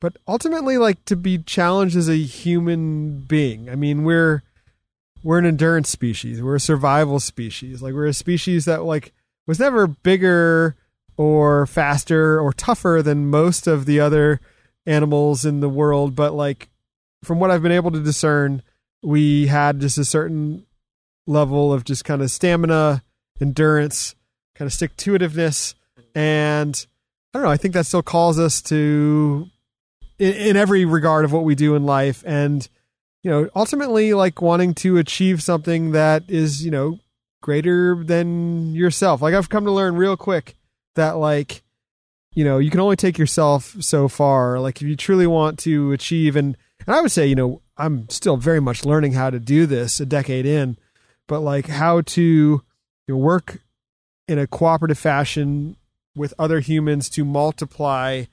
[0.00, 3.68] but ultimately, like to be challenged as a human being.
[3.68, 4.42] I mean, we're
[5.22, 6.42] we're an endurance species.
[6.42, 7.82] We're a survival species.
[7.82, 9.12] Like we're a species that like
[9.46, 10.76] was never bigger
[11.16, 14.40] or faster or tougher than most of the other
[14.86, 16.68] animals in the world, but like
[17.22, 18.62] from what I've been able to discern,
[19.02, 20.64] we had just a certain
[21.26, 23.02] level of just kind of stamina,
[23.40, 24.14] endurance,
[24.54, 25.74] kind of stick to itiveness,
[26.14, 26.86] and
[27.32, 27.52] I don't know.
[27.52, 29.46] I think that still calls us to,
[30.18, 32.68] in, in every regard of what we do in life, and
[33.22, 36.98] you know, ultimately, like wanting to achieve something that is, you know,
[37.42, 39.22] greater than yourself.
[39.22, 40.56] Like I've come to learn real quick
[40.94, 41.62] that like
[42.32, 45.92] you know you can only take yourself so far like if you truly want to
[45.92, 46.56] achieve and
[46.86, 50.00] and i would say you know i'm still very much learning how to do this
[50.00, 50.76] a decade in
[51.26, 52.62] but like how to you
[53.08, 53.60] know, work
[54.26, 55.76] in a cooperative fashion
[56.14, 58.24] with other humans to multiply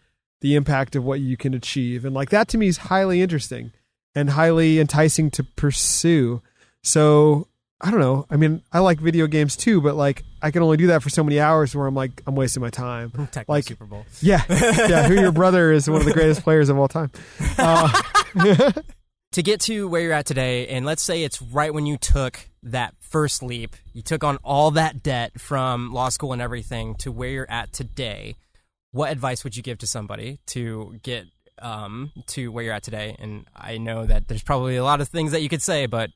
[0.45, 3.71] the impact of what you can achieve and like that to me is highly interesting
[4.13, 6.39] and highly enticing to pursue
[6.83, 7.47] so
[7.81, 8.27] I don't know.
[8.29, 11.09] I mean, I like video games too, but like I can only do that for
[11.09, 13.11] so many hours where I'm like I'm wasting my time.
[13.31, 14.05] Tech like Super Bowl.
[14.21, 15.07] Yeah, yeah.
[15.07, 17.11] Who your brother is one of the greatest players of all time.
[17.57, 18.01] Uh,
[19.33, 22.49] to get to where you're at today, and let's say it's right when you took
[22.63, 27.11] that first leap, you took on all that debt from law school and everything to
[27.11, 28.35] where you're at today.
[28.95, 31.25] What advice would you give to somebody to get
[31.61, 33.17] um, to where you're at today?
[33.19, 36.11] And I know that there's probably a lot of things that you could say, but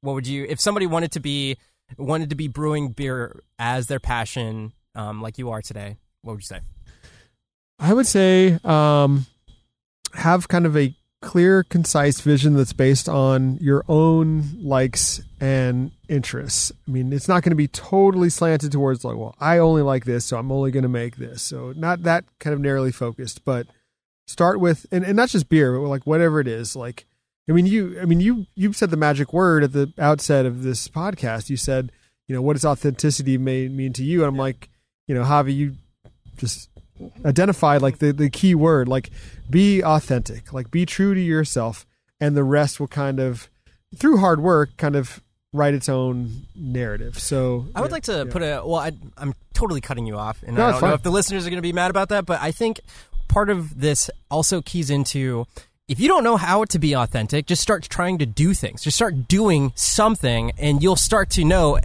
[0.00, 1.56] what would you if somebody wanted to be
[1.98, 6.42] wanted to be brewing beer as their passion um, like you are today what would
[6.42, 6.60] you say
[7.78, 9.26] i would say um,
[10.14, 10.94] have kind of a
[11.26, 17.42] clear concise vision that's based on your own likes and interests i mean it's not
[17.42, 20.70] going to be totally slanted towards like well i only like this so i'm only
[20.70, 23.66] going to make this so not that kind of narrowly focused but
[24.28, 27.06] start with and, and not just beer but like whatever it is like
[27.48, 28.00] I mean, you.
[28.00, 28.46] I mean, you.
[28.56, 31.48] You said the magic word at the outset of this podcast.
[31.48, 31.92] You said,
[32.26, 34.22] you know, what does authenticity may, mean to you?
[34.22, 34.68] And I'm like,
[35.06, 35.76] you know, Javi, you
[36.36, 36.68] just
[37.24, 38.88] identified like the the key word.
[38.88, 39.10] Like,
[39.48, 40.52] be authentic.
[40.52, 41.86] Like, be true to yourself,
[42.20, 43.48] and the rest will kind of,
[43.96, 45.22] through hard work, kind of
[45.52, 47.18] write its own narrative.
[47.18, 48.32] So I would yeah, like to yeah.
[48.32, 48.76] put a well.
[48.76, 51.50] I, am totally cutting you off, and no, I don't know if the listeners are
[51.50, 52.80] going to be mad about that, but I think
[53.28, 55.46] part of this also keys into
[55.88, 58.82] if you don't know how to be authentic, just start trying to do things.
[58.82, 61.78] Just start doing something, and you'll start to know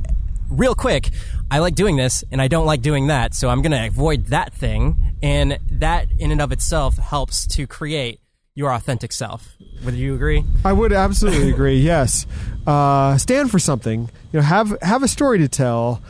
[0.51, 1.09] real quick.
[1.49, 4.27] I like doing this, and I don't like doing that, so I'm going to avoid
[4.27, 5.15] that thing.
[5.23, 8.19] And that, in and of itself, helps to create
[8.53, 9.55] your authentic self.
[9.83, 10.43] Would you agree?
[10.63, 11.79] I would absolutely agree.
[11.79, 12.25] Yes,
[12.67, 14.09] uh, stand for something.
[14.31, 16.01] You know, have have a story to tell.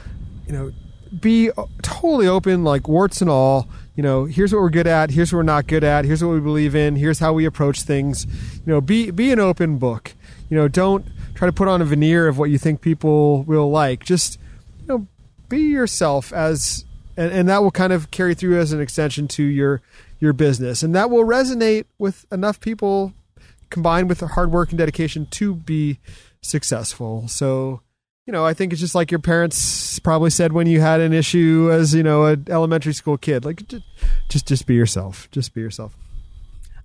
[0.48, 0.72] You know,
[1.20, 3.68] be totally open, like warts and all.
[3.96, 5.12] You know, here's what we're good at.
[5.12, 6.06] Here's what we're not good at.
[6.06, 6.96] Here's what we believe in.
[6.96, 8.26] Here's how we approach things.
[8.26, 10.14] You know, be be an open book.
[10.50, 11.06] You know, don't
[11.42, 14.06] try to put on a veneer of what you think people will like.
[14.06, 14.38] Just
[14.82, 15.08] you know,
[15.50, 16.86] be yourself as,
[17.18, 19.82] and, and that will kind of carry through as an extension to your
[20.20, 23.14] your business, and that will resonate with enough people
[23.72, 25.98] combined with the hard work and dedication to be
[26.44, 27.28] successful.
[27.28, 27.82] So,
[28.28, 31.12] you know, I think it's just like your parents probably said when you had an
[31.12, 33.84] issue as, you know, an elementary school kid, like just
[34.30, 35.28] just, just be yourself.
[35.32, 35.98] Just be yourself.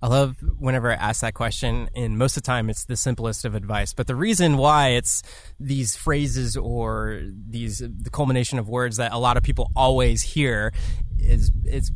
[0.01, 3.45] I love whenever I ask that question, and most of the time it's the simplest
[3.45, 3.93] of advice.
[3.93, 5.23] But the reason why it's
[5.59, 10.71] these phrases or these the culmination of words that a lot of people always hear
[11.19, 11.91] is it's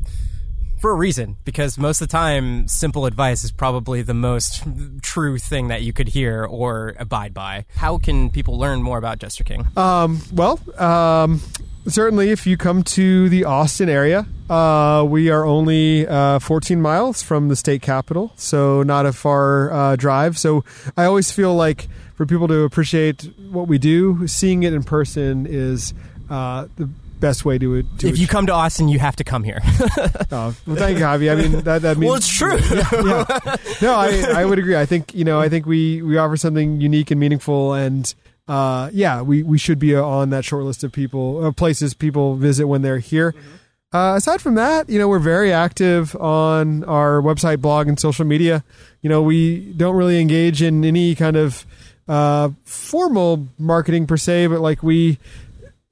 [0.81, 4.63] for a reason because most of the time simple advice is probably the most
[5.03, 7.65] true thing that you could hear or abide by.
[7.75, 9.67] How can people learn more about jester king?
[9.77, 11.39] Um, well um,
[11.87, 17.21] certainly if you come to the austin area uh, we are only uh, 14 miles
[17.21, 20.37] from the state capital so not a far uh, drive.
[20.39, 20.65] So
[20.97, 25.45] i always feel like for people to appreciate what we do seeing it in person
[25.47, 25.93] is
[26.31, 26.89] uh, the
[27.21, 27.85] best way to it.
[28.03, 29.61] if you come to Austin, you have to come here.
[29.63, 31.31] oh, well, thank you, Javi.
[31.31, 32.09] I mean, that, that means.
[32.09, 32.59] Well, it's true.
[32.71, 33.55] Yeah, yeah.
[33.81, 34.75] No, I, I would agree.
[34.75, 38.13] I think, you know, I think we, we offer something unique and meaningful and,
[38.47, 42.35] uh, yeah, we, we should be on that short list of people, uh, places people
[42.35, 43.31] visit when they're here.
[43.31, 43.55] Mm-hmm.
[43.93, 48.25] Uh, aside from that, you know, we're very active on our website, blog, and social
[48.25, 48.63] media.
[49.01, 51.65] You know, we don't really engage in any kind of
[52.07, 55.17] uh, formal marketing per se, but like we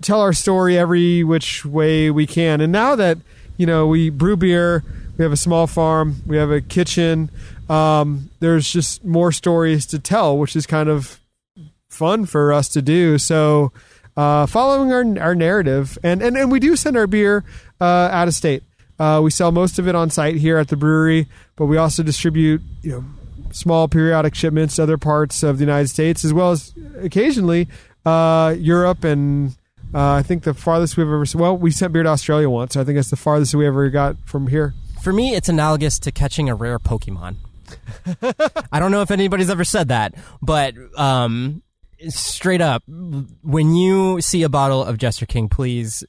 [0.02, 2.62] tell our story every which way we can.
[2.62, 3.18] And now that
[3.58, 4.84] you know we brew beer,
[5.18, 7.30] we have a small farm, we have a kitchen.
[7.70, 11.20] Um, there's just more stories to tell, which is kind of
[11.90, 13.18] fun for us to do.
[13.18, 13.72] So,
[14.16, 17.44] uh, following our our narrative, and and and we do send our beer
[17.82, 18.64] uh, out of state.
[18.98, 22.04] Uh, we sell most of it on site here at the brewery, but we also
[22.04, 23.06] distribute you know
[23.52, 27.68] small periodic shipments to other parts of the United States, as well as occasionally
[28.06, 29.56] uh, Europe and
[29.94, 32.74] uh, I think the farthest we've ever well, we sent beer to Australia once.
[32.74, 34.74] So I think that's the farthest we ever got from here.
[35.02, 37.38] For me, it's analogous to catching a rare Pokemon.
[38.72, 41.62] I don't know if anybody's ever said that, but um,
[42.08, 46.04] straight up, when you see a bottle of Jester King, please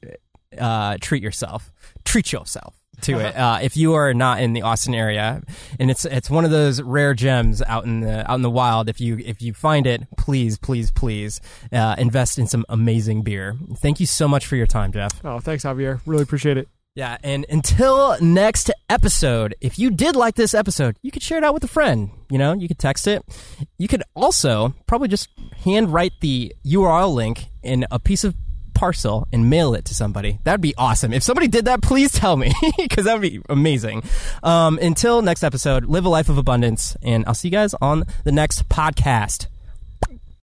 [0.57, 1.71] uh, treat yourself.
[2.03, 3.35] Treat yourself to it.
[3.35, 5.41] Uh, if you are not in the Austin area,
[5.79, 8.89] and it's it's one of those rare gems out in the out in the wild.
[8.89, 13.55] If you if you find it, please please please uh, invest in some amazing beer.
[13.81, 15.11] Thank you so much for your time, Jeff.
[15.23, 16.01] Oh, thanks, Javier.
[16.05, 16.67] Really appreciate it.
[16.93, 21.43] Yeah, and until next episode, if you did like this episode, you could share it
[21.43, 22.09] out with a friend.
[22.29, 23.23] You know, you could text it.
[23.77, 25.29] You could also probably just
[25.63, 28.35] hand write the URL link in a piece of
[28.81, 30.39] parcel and mail it to somebody.
[30.43, 31.13] That'd be awesome.
[31.13, 34.01] If somebody did that, please tell me because that would be amazing.
[34.41, 38.05] Um, until next episode, live a life of abundance, and I'll see you guys on
[38.23, 39.50] the next podcast.